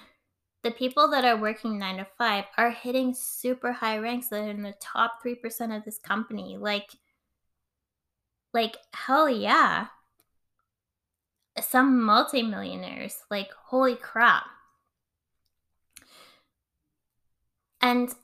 the 0.62 0.70
people 0.70 1.08
that 1.10 1.24
are 1.24 1.36
working 1.36 1.78
nine 1.78 1.98
to 1.98 2.06
five 2.18 2.44
are 2.56 2.70
hitting 2.70 3.14
super 3.14 3.72
high 3.72 3.98
ranks 3.98 4.28
that 4.28 4.40
are 4.40 4.50
in 4.50 4.62
the 4.62 4.74
top 4.80 5.22
3% 5.24 5.76
of 5.76 5.84
this 5.84 5.98
company. 5.98 6.56
Like, 6.56 6.90
like, 8.52 8.76
hell 8.92 9.28
yeah. 9.28 9.86
Some 11.60 12.02
multimillionaires, 12.02 13.18
like, 13.30 13.50
holy 13.52 13.96
crap. 13.96 14.44
And 17.80 18.14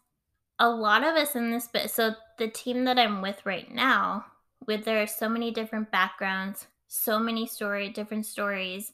a 0.59 0.69
lot 0.69 1.05
of 1.05 1.15
us 1.17 1.37
in 1.37 1.51
this 1.51 1.69
bit, 1.69 1.91
so 1.91 2.15
the 2.39 2.49
team 2.49 2.85
that 2.85 2.99
I'm 2.99 3.23
with 3.23 3.45
right 3.45 3.73
now, 3.73 4.27
with 4.67 4.85
there 4.85 5.03
are 5.03 5.07
so 5.07 5.29
many 5.29 5.51
different 5.51 5.91
backgrounds, 5.91 6.67
so 6.89 7.19
many 7.19 7.47
story, 7.47 7.89
different 7.89 8.27
stories, 8.27 8.93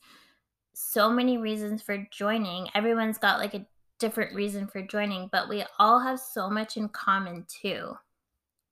so 0.80 1.10
many 1.10 1.36
reasons 1.38 1.82
for 1.82 2.06
joining. 2.12 2.68
Everyone's 2.72 3.18
got 3.18 3.40
like 3.40 3.54
a 3.54 3.66
different 3.98 4.32
reason 4.32 4.68
for 4.68 4.80
joining, 4.80 5.28
but 5.32 5.48
we 5.48 5.64
all 5.80 5.98
have 5.98 6.20
so 6.20 6.48
much 6.48 6.76
in 6.76 6.88
common 6.88 7.44
too. 7.48 7.94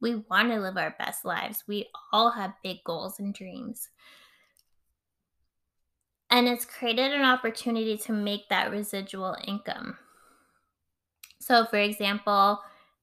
We 0.01 0.23
want 0.31 0.51
to 0.51 0.61
live 0.61 0.77
our 0.77 0.95
best 1.01 1.25
lives. 1.25 1.65
We 1.67 1.89
all 2.13 2.31
have 2.31 2.53
big 2.63 2.85
goals 2.85 3.19
and 3.19 3.35
dreams. 3.35 3.89
And 6.31 6.47
it's 6.47 6.65
created 6.65 7.13
an 7.13 7.23
opportunity 7.23 7.97
to 7.99 8.13
make 8.13 8.49
that 8.51 8.71
residual 8.71 9.37
income. 9.45 9.99
So, 11.41 11.65
for 11.65 11.79
example, 11.79 12.61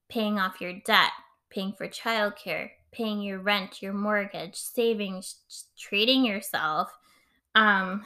paying 0.07 0.39
off 0.39 0.61
your 0.61 0.79
debt, 0.85 1.11
paying 1.49 1.73
for 1.73 1.89
childcare, 1.89 2.69
paying 2.93 3.21
your 3.21 3.39
rent, 3.39 3.81
your 3.81 3.93
mortgage, 3.93 4.55
savings, 4.55 5.35
treating 5.77 6.23
yourself, 6.23 6.89
um, 7.55 8.05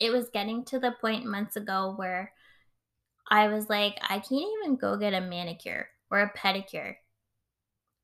it 0.00 0.10
was 0.10 0.28
getting 0.30 0.64
to 0.66 0.78
the 0.78 0.94
point 1.00 1.24
months 1.24 1.56
ago 1.56 1.94
where 1.96 2.32
I 3.30 3.48
was 3.48 3.68
like, 3.68 3.98
I 4.02 4.18
can't 4.18 4.46
even 4.62 4.76
go 4.76 4.96
get 4.96 5.14
a 5.14 5.20
manicure 5.20 5.88
or 6.10 6.20
a 6.20 6.32
pedicure 6.36 6.96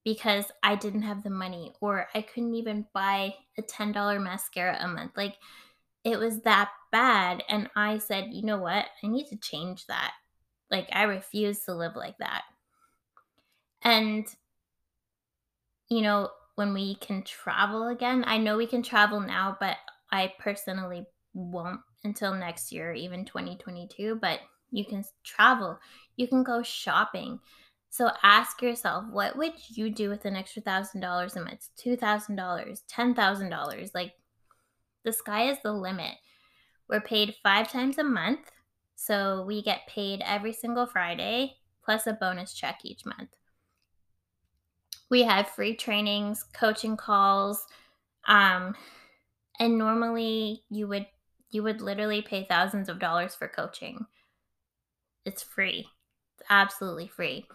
because 0.04 0.46
I 0.62 0.74
didn't 0.74 1.02
have 1.02 1.22
the 1.22 1.30
money 1.30 1.72
or 1.80 2.08
I 2.14 2.22
couldn't 2.22 2.54
even 2.54 2.86
buy 2.92 3.34
a 3.58 3.62
$10 3.62 4.22
mascara 4.22 4.76
a 4.80 4.88
month. 4.88 5.12
Like 5.16 5.36
it 6.04 6.18
was 6.18 6.40
that 6.42 6.70
bad. 6.90 7.44
And 7.48 7.70
I 7.76 7.98
said, 7.98 8.30
you 8.32 8.42
know 8.42 8.58
what? 8.58 8.86
I 9.02 9.06
need 9.06 9.26
to 9.28 9.36
change 9.36 9.86
that. 9.86 10.12
Like 10.70 10.88
I 10.92 11.04
refuse 11.04 11.60
to 11.64 11.74
live 11.74 11.94
like 11.94 12.18
that. 12.18 12.42
And, 13.84 14.26
you 15.88 16.02
know, 16.02 16.30
when 16.54 16.74
we 16.74 16.96
can 16.96 17.22
travel 17.22 17.88
again, 17.88 18.24
I 18.26 18.38
know 18.38 18.56
we 18.56 18.66
can 18.66 18.82
travel 18.82 19.20
now, 19.20 19.56
but 19.58 19.76
I 20.10 20.32
personally 20.38 21.06
won't 21.34 21.80
until 22.04 22.34
next 22.34 22.72
year, 22.72 22.92
even 22.92 23.24
2022, 23.24 24.18
but 24.20 24.40
you 24.70 24.84
can 24.84 25.04
travel, 25.24 25.78
you 26.16 26.26
can 26.26 26.42
go 26.42 26.62
shopping. 26.62 27.38
So 27.90 28.10
ask 28.22 28.62
yourself, 28.62 29.04
what 29.10 29.36
would 29.36 29.52
you 29.68 29.90
do 29.90 30.08
with 30.08 30.24
an 30.24 30.34
extra 30.34 30.62
thousand 30.62 31.00
dollars 31.02 31.36
a 31.36 31.44
month? 31.44 31.68
Two 31.76 31.96
thousand 31.96 32.36
dollars, 32.36 32.82
ten 32.88 33.14
thousand 33.14 33.50
dollars. 33.50 33.90
Like 33.94 34.14
the 35.04 35.12
sky 35.12 35.50
is 35.50 35.58
the 35.62 35.72
limit. 35.72 36.14
We're 36.88 37.02
paid 37.02 37.34
five 37.42 37.70
times 37.70 37.98
a 37.98 38.04
month. 38.04 38.50
So 38.96 39.44
we 39.46 39.62
get 39.62 39.86
paid 39.86 40.22
every 40.24 40.52
single 40.52 40.86
Friday 40.86 41.56
plus 41.84 42.06
a 42.06 42.12
bonus 42.12 42.54
check 42.54 42.78
each 42.84 43.04
month. 43.04 43.30
We 45.10 45.24
have 45.24 45.50
free 45.50 45.76
trainings, 45.76 46.44
coaching 46.54 46.96
calls, 46.96 47.66
um, 48.26 48.74
and 49.58 49.76
normally 49.76 50.62
you 50.70 50.88
would 50.88 51.06
you 51.52 51.62
would 51.62 51.80
literally 51.80 52.22
pay 52.22 52.44
thousands 52.44 52.88
of 52.88 52.98
dollars 52.98 53.34
for 53.34 53.46
coaching. 53.46 54.06
It's 55.24 55.42
free. 55.42 55.86
It's 56.34 56.46
absolutely 56.50 57.06
free. 57.06 57.46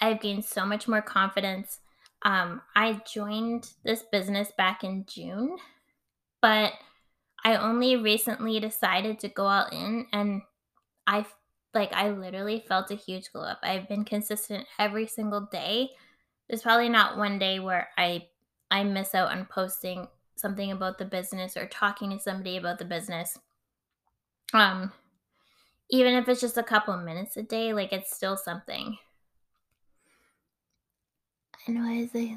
I've 0.00 0.20
gained 0.20 0.44
so 0.44 0.66
much 0.66 0.88
more 0.88 1.02
confidence. 1.02 1.78
Um, 2.22 2.62
I 2.74 3.02
joined 3.12 3.70
this 3.84 4.02
business 4.10 4.50
back 4.56 4.82
in 4.82 5.04
June, 5.06 5.56
but 6.40 6.72
I 7.44 7.56
only 7.56 7.96
recently 7.96 8.58
decided 8.58 9.18
to 9.20 9.28
go 9.28 9.46
all 9.46 9.66
in 9.70 10.06
and 10.12 10.42
I 11.06 11.26
like 11.74 11.92
I 11.94 12.10
literally 12.10 12.64
felt 12.66 12.90
a 12.90 12.96
huge 12.96 13.32
glow 13.32 13.42
up. 13.42 13.60
I've 13.62 13.88
been 13.88 14.04
consistent 14.04 14.66
every 14.78 15.06
single 15.06 15.48
day. 15.50 15.90
There's 16.48 16.62
probably 16.62 16.88
not 16.88 17.16
one 17.16 17.38
day 17.38 17.58
where 17.58 17.88
I 17.98 18.28
I 18.70 18.84
miss 18.84 19.14
out 19.14 19.30
on 19.32 19.46
posting 19.46 20.08
something 20.36 20.72
about 20.72 20.98
the 20.98 21.04
business 21.04 21.56
or 21.56 21.66
talking 21.66 22.10
to 22.10 22.18
somebody 22.18 22.56
about 22.56 22.78
the 22.78 22.84
business 22.84 23.38
um 24.54 24.92
even 25.90 26.14
if 26.14 26.26
it's 26.28 26.40
just 26.40 26.56
a 26.56 26.62
couple 26.62 26.94
of 26.94 27.04
minutes 27.04 27.36
a 27.36 27.42
day 27.42 27.72
like 27.72 27.92
it's 27.92 28.14
still 28.14 28.36
something. 28.36 28.96
I 31.68 31.70
know 31.70 31.82
i 31.82 32.06
say 32.06 32.36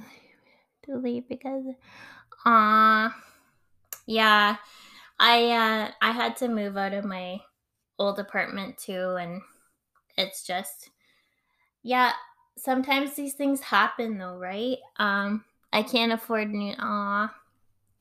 to 0.84 0.97
leave 0.97 1.27
because 1.27 1.63
uh 2.45 3.10
yeah 4.05 4.58
i 5.19 5.45
uh 5.49 5.91
i 5.99 6.12
had 6.12 6.36
to 6.38 6.47
move 6.47 6.77
out 6.77 6.93
of 6.93 7.05
my 7.05 7.39
old 7.97 8.19
apartment 8.19 8.77
too 8.77 9.15
and 9.19 9.41
it's 10.15 10.43
just 10.45 10.91
yeah 11.81 12.12
sometimes 12.55 13.15
these 13.15 13.34
things 13.34 13.62
happen 13.62 14.19
though 14.19 14.38
right? 14.38 14.77
Um 14.97 15.43
i 15.73 15.81
can't 15.81 16.12
afford 16.12 16.51
new 16.51 16.75
aw 16.77 17.34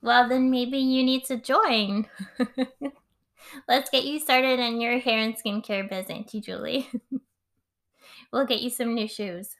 well, 0.05 0.29
then 0.29 0.51
maybe 0.51 0.77
you 0.77 1.03
need 1.03 1.25
to 1.25 1.38
join. 1.38 2.07
Let's 3.69 3.88
get 3.88 4.05
you 4.05 4.21
started 4.21 4.61
in 4.61 4.79
your 4.81 4.99
hair 4.99 5.19
and 5.19 5.35
skincare 5.35 5.88
biz, 5.88 6.11
Auntie 6.11 6.43
Julie. 6.43 6.90
we'll 8.33 8.45
get 8.45 8.61
you 8.61 8.69
some 8.69 8.95
new 8.95 9.09
shoes. 9.09 9.57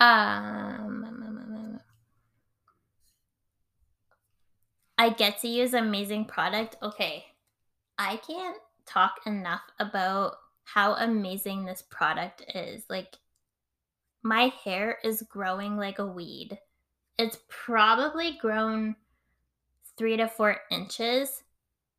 Um, 0.00 1.04
mm, 1.06 1.22
mm, 1.22 1.48
mm, 1.48 1.80
I 4.96 5.10
get 5.10 5.40
to 5.40 5.48
use 5.48 5.74
amazing 5.74 6.24
product. 6.24 6.76
Okay. 6.82 7.26
I 7.98 8.16
can't 8.16 8.56
talk 8.86 9.20
enough 9.26 9.62
about 9.78 10.36
how 10.64 10.94
amazing 10.94 11.66
this 11.66 11.82
product 11.90 12.42
is. 12.54 12.84
Like 12.88 13.18
my 14.22 14.50
hair 14.64 14.96
is 15.04 15.22
growing 15.28 15.76
like 15.76 15.98
a 15.98 16.06
weed. 16.06 16.58
It's 17.18 17.38
probably 17.48 18.38
grown 18.40 18.96
3 19.96 20.16
to 20.18 20.28
4 20.28 20.56
inches 20.70 21.42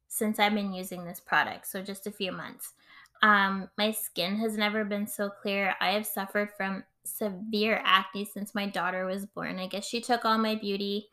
since 0.08 0.40
I've 0.40 0.54
been 0.54 0.74
using 0.74 1.06
this 1.06 1.20
product, 1.20 1.68
so 1.68 1.82
just 1.82 2.08
a 2.08 2.12
few 2.12 2.32
months. 2.32 2.74
Um, 3.22 3.70
my 3.78 3.92
skin 3.92 4.36
has 4.38 4.58
never 4.58 4.84
been 4.84 5.08
so 5.08 5.30
clear. 5.30 5.76
I 5.80 5.92
have 5.92 6.06
suffered 6.06 6.50
from 6.58 6.84
severe 7.06 7.82
acne 7.84 8.26
since 8.26 8.54
my 8.54 8.68
daughter 8.68 9.06
was 9.06 9.26
born. 9.26 9.60
I 9.60 9.68
guess 9.68 9.86
she 9.86 10.02
took 10.02 10.26
all 10.26 10.38
my 10.38 10.56
beauty 10.56 11.08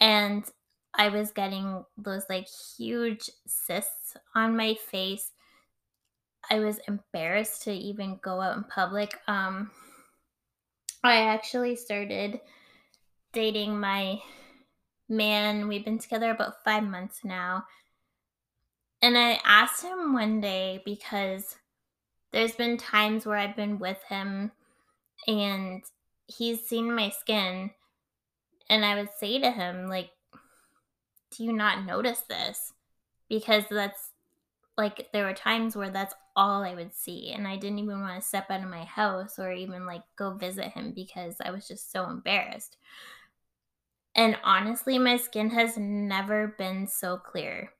and 0.00 0.44
I 0.94 1.08
was 1.08 1.32
getting 1.32 1.84
those 1.96 2.24
like 2.28 2.46
huge 2.76 3.30
cysts 3.46 4.16
on 4.34 4.56
my 4.56 4.74
face. 4.74 5.32
I 6.50 6.60
was 6.60 6.78
embarrassed 6.86 7.62
to 7.62 7.72
even 7.72 8.18
go 8.22 8.40
out 8.40 8.56
in 8.56 8.64
public. 8.64 9.18
Um, 9.26 9.70
I 11.02 11.22
actually 11.22 11.76
started 11.76 12.40
dating 13.34 13.78
my 13.78 14.20
man. 15.08 15.68
We've 15.68 15.84
been 15.84 15.98
together 15.98 16.30
about 16.30 16.64
five 16.64 16.84
months 16.84 17.20
now. 17.24 17.64
And 19.02 19.18
I 19.18 19.40
asked 19.44 19.82
him 19.82 20.14
one 20.14 20.40
day 20.40 20.80
because 20.84 21.56
there's 22.32 22.54
been 22.54 22.78
times 22.78 23.26
where 23.26 23.36
I've 23.36 23.56
been 23.56 23.78
with 23.78 24.02
him 24.08 24.52
and 25.26 25.82
he's 26.26 26.66
seen 26.66 26.94
my 26.94 27.10
skin. 27.10 27.70
And 28.70 28.84
I 28.84 28.94
would 28.94 29.10
say 29.18 29.38
to 29.40 29.50
him, 29.50 29.88
like, 29.88 30.10
do 31.36 31.44
you 31.44 31.52
not 31.52 31.84
notice 31.84 32.22
this? 32.28 32.72
Because 33.28 33.64
that's 33.70 34.10
like, 34.78 35.08
there 35.12 35.26
were 35.26 35.34
times 35.34 35.76
where 35.76 35.90
that's 35.90 36.14
all 36.34 36.62
I 36.62 36.74
would 36.74 36.94
see. 36.94 37.30
And 37.32 37.46
I 37.46 37.56
didn't 37.56 37.78
even 37.80 38.00
want 38.00 38.20
to 38.20 38.26
step 38.26 38.50
out 38.50 38.62
of 38.62 38.70
my 38.70 38.84
house 38.84 39.38
or 39.38 39.52
even 39.52 39.84
like 39.86 40.02
go 40.16 40.34
visit 40.34 40.68
him 40.68 40.92
because 40.94 41.36
I 41.44 41.50
was 41.50 41.68
just 41.68 41.92
so 41.92 42.08
embarrassed. 42.08 42.78
And 44.14 44.36
honestly, 44.44 44.98
my 44.98 45.16
skin 45.16 45.50
has 45.50 45.76
never 45.76 46.54
been 46.58 46.86
so 46.86 47.16
clear. 47.16 47.70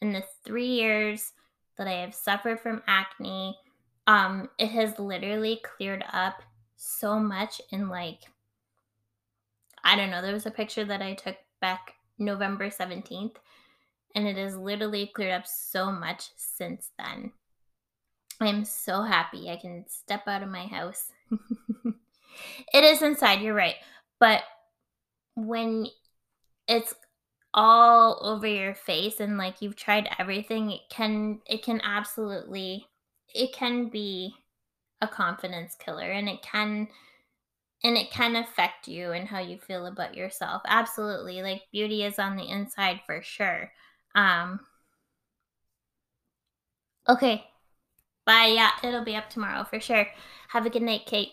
In 0.00 0.12
the 0.12 0.24
three 0.44 0.66
years 0.66 1.32
that 1.76 1.88
I 1.88 1.94
have 1.94 2.14
suffered 2.14 2.60
from 2.60 2.82
acne, 2.86 3.58
um, 4.06 4.50
it 4.58 4.68
has 4.68 4.98
literally 4.98 5.60
cleared 5.64 6.04
up 6.12 6.42
so 6.76 7.18
much 7.18 7.60
in 7.70 7.88
like, 7.88 8.20
I 9.82 9.96
don't 9.96 10.10
know, 10.10 10.22
there 10.22 10.34
was 10.34 10.46
a 10.46 10.50
picture 10.50 10.84
that 10.84 11.02
I 11.02 11.14
took 11.14 11.36
back 11.60 11.94
November 12.18 12.68
17th, 12.68 13.36
and 14.14 14.28
it 14.28 14.36
has 14.36 14.56
literally 14.56 15.10
cleared 15.12 15.32
up 15.32 15.46
so 15.46 15.90
much 15.90 16.30
since 16.36 16.90
then. 16.98 17.32
I'm 18.40 18.64
so 18.64 19.02
happy 19.02 19.50
I 19.50 19.56
can 19.56 19.84
step 19.88 20.28
out 20.28 20.42
of 20.42 20.48
my 20.48 20.66
house. 20.66 21.12
it 22.74 22.84
is 22.84 23.02
inside, 23.02 23.40
you're 23.40 23.54
right. 23.54 23.76
But 24.20 24.42
when 25.34 25.86
it's 26.68 26.94
all 27.54 28.18
over 28.22 28.46
your 28.46 28.74
face 28.74 29.20
and 29.20 29.38
like 29.38 29.62
you've 29.62 29.76
tried 29.76 30.08
everything, 30.18 30.70
it 30.70 30.82
can 30.90 31.40
it 31.46 31.62
can 31.64 31.80
absolutely 31.82 32.86
it 33.34 33.52
can 33.54 33.88
be 33.88 34.34
a 35.00 35.08
confidence 35.08 35.76
killer 35.76 36.10
and 36.10 36.28
it 36.28 36.42
can 36.42 36.88
and 37.84 37.96
it 37.96 38.10
can 38.10 38.36
affect 38.36 38.88
you 38.88 39.12
and 39.12 39.28
how 39.28 39.40
you 39.40 39.58
feel 39.58 39.86
about 39.86 40.14
yourself. 40.14 40.62
Absolutely. 40.66 41.42
Like 41.42 41.62
beauty 41.72 42.04
is 42.04 42.18
on 42.18 42.36
the 42.36 42.48
inside 42.48 43.00
for 43.06 43.22
sure. 43.22 43.70
Um 44.14 44.60
Okay. 47.08 47.44
Bye. 48.26 48.52
Yeah, 48.56 48.70
it'll 48.82 49.04
be 49.04 49.16
up 49.16 49.30
tomorrow 49.30 49.64
for 49.64 49.80
sure. 49.80 50.08
Have 50.48 50.66
a 50.66 50.70
good 50.70 50.82
night, 50.82 51.06
Kate. 51.06 51.32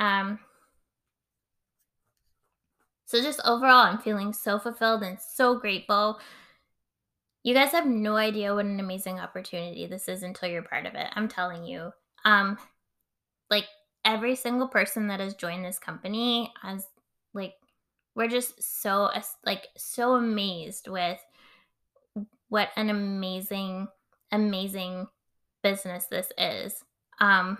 Um 0.00 0.40
so 3.10 3.20
just 3.20 3.40
overall, 3.44 3.86
I'm 3.86 3.98
feeling 3.98 4.32
so 4.32 4.60
fulfilled 4.60 5.02
and 5.02 5.18
so 5.18 5.58
grateful. 5.58 6.20
You 7.42 7.54
guys 7.54 7.72
have 7.72 7.84
no 7.84 8.14
idea 8.14 8.54
what 8.54 8.66
an 8.66 8.78
amazing 8.78 9.18
opportunity 9.18 9.84
this 9.86 10.06
is 10.06 10.22
until 10.22 10.48
you're 10.48 10.62
part 10.62 10.86
of 10.86 10.94
it. 10.94 11.08
I'm 11.16 11.26
telling 11.26 11.64
you. 11.64 11.90
Um 12.24 12.56
like 13.50 13.64
every 14.04 14.36
single 14.36 14.68
person 14.68 15.08
that 15.08 15.18
has 15.18 15.34
joined 15.34 15.64
this 15.64 15.80
company 15.80 16.52
as 16.62 16.86
like 17.34 17.54
we're 18.14 18.28
just 18.28 18.62
so 18.62 19.10
like 19.44 19.66
so 19.76 20.14
amazed 20.14 20.86
with 20.86 21.18
what 22.48 22.68
an 22.76 22.90
amazing 22.90 23.88
amazing 24.30 25.08
business 25.64 26.06
this 26.06 26.30
is. 26.38 26.84
Um 27.18 27.58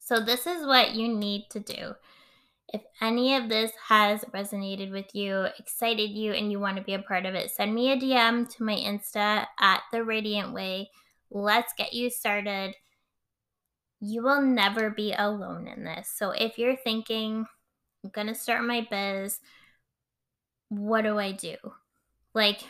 so 0.00 0.18
this 0.18 0.44
is 0.48 0.66
what 0.66 0.96
you 0.96 1.06
need 1.06 1.44
to 1.50 1.60
do. 1.60 1.94
If 2.72 2.82
any 3.00 3.34
of 3.34 3.48
this 3.48 3.72
has 3.88 4.24
resonated 4.32 4.92
with 4.92 5.12
you, 5.12 5.46
excited 5.58 6.10
you, 6.10 6.32
and 6.32 6.52
you 6.52 6.60
want 6.60 6.76
to 6.76 6.84
be 6.84 6.94
a 6.94 7.00
part 7.00 7.26
of 7.26 7.34
it, 7.34 7.50
send 7.50 7.74
me 7.74 7.90
a 7.90 7.96
DM 7.96 8.48
to 8.54 8.62
my 8.62 8.76
Insta 8.76 9.46
at 9.58 9.82
The 9.92 10.04
Radiant 10.04 10.52
Way. 10.52 10.90
Let's 11.30 11.72
get 11.76 11.92
you 11.92 12.10
started. 12.10 12.74
You 14.00 14.22
will 14.22 14.40
never 14.40 14.88
be 14.88 15.12
alone 15.12 15.66
in 15.66 15.84
this. 15.84 16.12
So 16.14 16.30
if 16.30 16.58
you're 16.58 16.76
thinking, 16.76 17.44
I'm 18.04 18.10
going 18.10 18.28
to 18.28 18.34
start 18.34 18.62
my 18.64 18.86
biz, 18.88 19.40
what 20.68 21.02
do 21.02 21.18
I 21.18 21.32
do? 21.32 21.56
Like, 22.34 22.60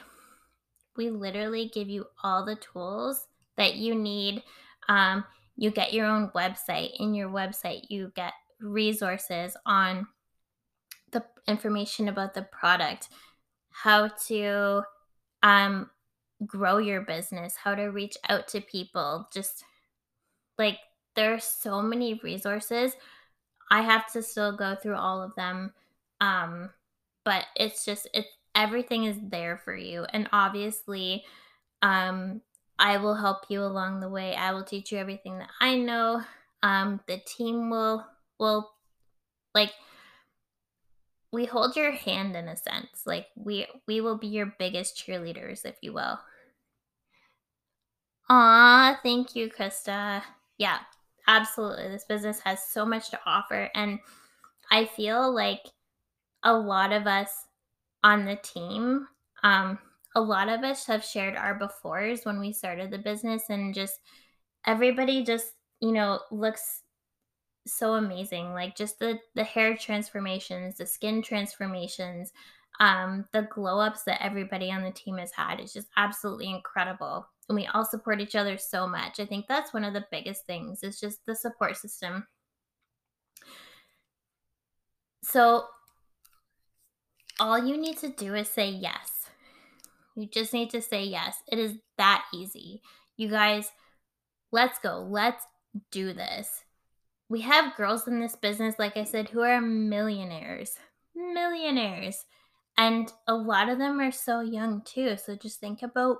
we 0.97 1.11
literally 1.11 1.71
give 1.73 1.89
you 1.91 2.07
all 2.25 2.45
the 2.45 2.57
tools 2.57 3.27
that 3.57 3.77
you 3.77 3.95
need. 3.95 4.43
Um, 4.89 5.25
you 5.57 5.71
get 5.71 5.93
your 5.93 6.07
own 6.07 6.31
website. 6.35 6.93
In 6.99 7.15
your 7.15 7.29
website, 7.29 7.83
you 7.91 8.13
get 8.17 8.33
resources 8.61 9.57
on 9.67 10.07
the 11.13 11.25
information 11.47 12.09
about 12.09 12.35
the 12.35 12.43
product, 12.43 13.09
how 13.71 14.09
to 14.27 14.83
um, 15.43 15.91
grow 16.47 16.79
your 16.79 17.03
business, 17.03 17.57
how 17.57 17.75
to 17.75 17.85
reach 17.87 18.17
out 18.29 18.49
to 18.49 18.61
people. 18.61 19.29
Just 19.33 19.65
like 20.59 20.79
there 21.17 21.35
are 21.35 21.41
so 21.41 21.83
many 21.83 22.21
resources. 22.23 22.93
I 23.71 23.83
have 23.83 24.11
to 24.13 24.23
still 24.23 24.57
go 24.57 24.75
through 24.75 24.97
all 24.97 25.23
of 25.23 25.35
them. 25.37 25.73
Um, 26.21 26.71
but 27.25 27.45
it's 27.57 27.85
just 27.85 28.09
it's 28.13 28.29
everything 28.55 29.05
is 29.05 29.17
there 29.23 29.61
for 29.65 29.75
you. 29.75 30.07
And 30.13 30.29
obviously, 30.33 31.25
um, 31.83 32.41
I 32.79 32.97
will 32.97 33.15
help 33.15 33.45
you 33.49 33.63
along 33.63 34.01
the 34.01 34.09
way. 34.09 34.35
I 34.35 34.53
will 34.53 34.65
teach 34.65 34.93
you 34.93 34.99
everything 34.99 35.39
that 35.39 35.51
I 35.61 35.77
know. 35.77 36.23
Um, 36.63 37.01
the 37.07 37.19
team 37.19 37.71
will 37.71 38.07
will 38.41 38.71
like 39.55 39.73
we 41.33 41.45
hold 41.45 41.77
your 41.77 41.93
hand 41.93 42.35
in 42.37 42.49
a 42.49 42.57
sense. 42.57 43.03
Like 43.07 43.29
we 43.37 43.67
we 43.87 44.01
will 44.01 44.19
be 44.19 44.29
your 44.29 44.55
biggest 44.59 44.97
cheerleaders, 44.97 45.65
if 45.65 45.77
you 45.83 45.93
will. 45.93 46.19
ah 48.29 48.99
thank 49.03 49.37
you, 49.37 49.51
Krista. 49.51 50.23
Yeah, 50.59 50.79
absolutely. 51.29 51.89
This 51.89 52.05
business 52.05 52.41
has 52.41 52.65
so 52.65 52.85
much 52.85 53.11
to 53.11 53.21
offer. 53.27 53.71
And 53.75 54.01
I 54.71 54.87
feel 54.87 55.33
like 55.35 55.63
a 56.43 56.55
lot 56.55 56.93
of 56.93 57.07
us 57.07 57.31
on 58.03 58.25
the 58.25 58.37
team, 58.37 59.09
um, 59.43 59.79
a 60.15 60.21
lot 60.21 60.49
of 60.49 60.63
us 60.65 60.87
have 60.87 61.05
shared 61.05 61.37
our 61.37 61.59
befores 61.59 62.27
when 62.27 62.41
we 62.41 62.53
started 62.53 62.91
the 62.91 62.99
business 62.99 63.45
and 63.51 63.75
just 63.75 64.01
everybody 64.67 65.25
just, 65.25 65.53
you 65.81 65.93
know, 65.93 66.21
looks 66.31 66.83
so 67.67 67.95
amazing 67.95 68.53
like 68.53 68.75
just 68.75 68.99
the 68.99 69.19
the 69.35 69.45
hair 69.45 69.77
transformations 69.77 70.77
the 70.77 70.87
skin 70.87 71.23
transformations 71.23 72.33
um 72.81 73.27
the 73.33 73.43
glow 73.43 73.79
ups 73.79 74.03
that 74.05 74.23
everybody 74.23 74.73
on 74.73 74.83
the 74.83 74.91
team 74.91 75.19
has 75.19 75.33
had 75.33 75.61
is 75.61 75.73
just 75.73 75.89
absolutely 75.97 76.49
incredible 76.49 77.27
and 77.51 77.57
we 77.57 77.67
all 77.67 77.85
support 77.85 78.21
each 78.21 78.37
other 78.37 78.57
so 78.57 78.87
much. 78.87 79.19
I 79.19 79.27
think 79.27 79.49
that's 79.49 79.75
one 79.75 79.83
of 79.83 79.93
the 79.93 80.07
biggest 80.13 80.47
things 80.47 80.85
is 80.85 81.01
just 81.01 81.27
the 81.27 81.35
support 81.35 81.77
system. 81.77 82.29
So 85.25 85.65
all 87.41 87.59
you 87.59 87.77
need 87.77 87.99
to 87.99 88.09
do 88.09 88.37
is 88.37 88.49
say 88.49 88.71
yes. 88.71 89.31
You 90.15 90.29
just 90.29 90.53
need 90.53 90.71
to 90.71 90.81
say 90.81 91.03
yes. 91.03 91.43
It 91.51 91.59
is 91.59 91.75
that 91.99 92.25
easy. 92.33 92.83
You 93.17 93.29
guys 93.29 93.73
let's 94.53 94.79
go. 94.79 95.05
Let's 95.11 95.45
do 95.91 96.13
this 96.13 96.63
we 97.31 97.43
have 97.43 97.77
girls 97.77 98.09
in 98.09 98.21
this 98.21 98.35
business, 98.35 98.75
like 98.79 98.97
I 98.97 99.05
said, 99.05 99.29
who 99.29 99.41
are 99.41 99.61
millionaires. 99.61 100.75
Millionaires. 101.15 102.25
And 102.77 103.11
a 103.29 103.35
lot 103.35 103.69
of 103.69 103.79
them 103.79 104.01
are 104.01 104.11
so 104.11 104.41
young 104.41 104.83
too. 104.85 105.17
So 105.17 105.37
just 105.37 105.61
think 105.61 105.83
about 105.83 106.19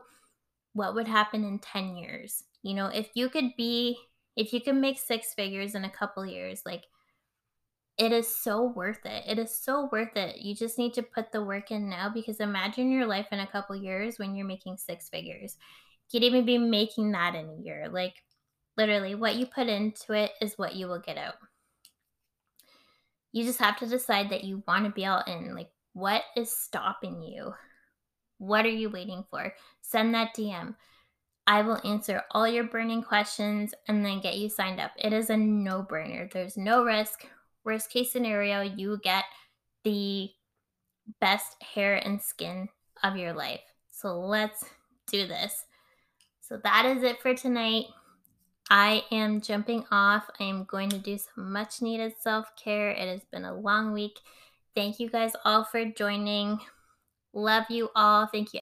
what 0.73 0.95
would 0.95 1.09
happen 1.09 1.43
in 1.43 1.59
10 1.59 1.97
years. 1.97 2.45
You 2.63 2.75
know, 2.75 2.87
if 2.87 3.09
you 3.15 3.29
could 3.29 3.57
be, 3.57 3.99
if 4.37 4.53
you 4.53 4.61
can 4.61 4.81
make 4.81 5.01
six 5.01 5.35
figures 5.35 5.75
in 5.75 5.85
a 5.85 5.91
couple 5.91 6.25
years, 6.25 6.63
like 6.65 6.85
it 7.99 8.13
is 8.13 8.35
so 8.35 8.63
worth 8.63 9.05
it. 9.05 9.25
It 9.27 9.39
is 9.41 9.53
so 9.53 9.89
worth 9.91 10.17
it. 10.17 10.39
You 10.39 10.55
just 10.55 10.79
need 10.79 10.95
to 10.95 11.03
put 11.03 11.33
the 11.33 11.43
work 11.43 11.73
in 11.73 11.91
now 11.91 12.09
because 12.09 12.39
imagine 12.39 12.93
your 12.93 13.07
life 13.07 13.27
in 13.33 13.41
a 13.41 13.49
couple 13.49 13.75
years 13.75 14.19
when 14.19 14.37
you're 14.37 14.47
making 14.47 14.77
six 14.77 15.09
figures. 15.09 15.57
You 16.09 16.21
could 16.21 16.25
even 16.25 16.47
be 16.47 16.57
making 16.57 17.11
that 17.13 17.35
in 17.35 17.49
a 17.49 17.63
year. 17.65 17.89
Like 17.91 18.15
literally, 18.77 19.15
what 19.15 19.37
you 19.37 19.47
put 19.47 19.69
into 19.69 20.13
it 20.13 20.33
is 20.41 20.59
what 20.59 20.75
you 20.75 20.87
will 20.87 21.01
get 21.01 21.19
out. 21.19 21.35
You 23.33 23.45
just 23.45 23.61
have 23.61 23.79
to 23.79 23.87
decide 23.87 24.31
that 24.31 24.45
you 24.45 24.63
want 24.67 24.85
to 24.85 24.91
be 24.91 25.07
all 25.07 25.23
in. 25.27 25.55
Like, 25.55 25.71
what 25.93 26.23
is 26.37 26.51
stopping 26.51 27.23
you? 27.23 27.55
What 28.39 28.65
are 28.65 28.71
you 28.71 28.91
waiting 28.91 29.25
for? 29.31 29.55
Send 29.83 30.15
that 30.15 30.35
DM. 30.35 30.75
I 31.47 31.63
will 31.63 31.81
answer 31.85 32.23
all 32.31 32.47
your 32.47 32.65
burning 32.65 33.03
questions 33.03 33.75
and 33.89 34.05
then 34.05 34.21
get 34.21 34.39
you 34.39 34.49
signed 34.49 34.81
up. 34.81 34.93
It 34.97 35.13
is 35.13 35.31
a 35.31 35.37
no 35.37 35.83
brainer. 35.83 36.31
There's 36.31 36.57
no 36.57 36.85
risk. 36.85 37.27
Worst 37.65 37.91
case 37.91 38.13
scenario, 38.13 38.63
you 38.63 38.99
get 39.03 39.25
the 39.85 40.31
best 41.21 41.57
hair 41.63 41.97
and 41.97 42.23
skin 42.23 42.69
of 43.03 43.17
your 43.17 43.33
life. 43.33 43.61
So 43.91 44.19
let's 44.19 44.65
do 45.07 45.27
this. 45.27 45.65
So 46.41 46.59
that 46.63 46.87
is 46.87 47.03
it 47.03 47.21
for 47.21 47.35
tonight. 47.35 47.87
I 48.71 49.05
am 49.11 49.41
jumping 49.41 49.85
off. 49.91 50.31
I 50.39 50.45
am 50.45 50.65
going 50.65 50.91
to 50.91 50.99
do 50.99 51.19
some 51.19 51.53
much 51.53 51.83
needed 51.83 52.15
self 52.21 52.47
care. 52.57 52.91
It 52.91 53.09
has 53.09 53.25
been 53.31 53.45
a 53.45 53.55
long 53.55 53.93
week. 53.93 54.21
Thank 54.75 55.01
you 55.01 55.11
guys 55.11 55.33
all 55.45 55.65
for 55.65 55.85
joining. 55.85 56.61
Love 57.33 57.65
you 57.71 57.91
all. 57.95 58.27
Thank 58.27 58.53
you 58.53 58.59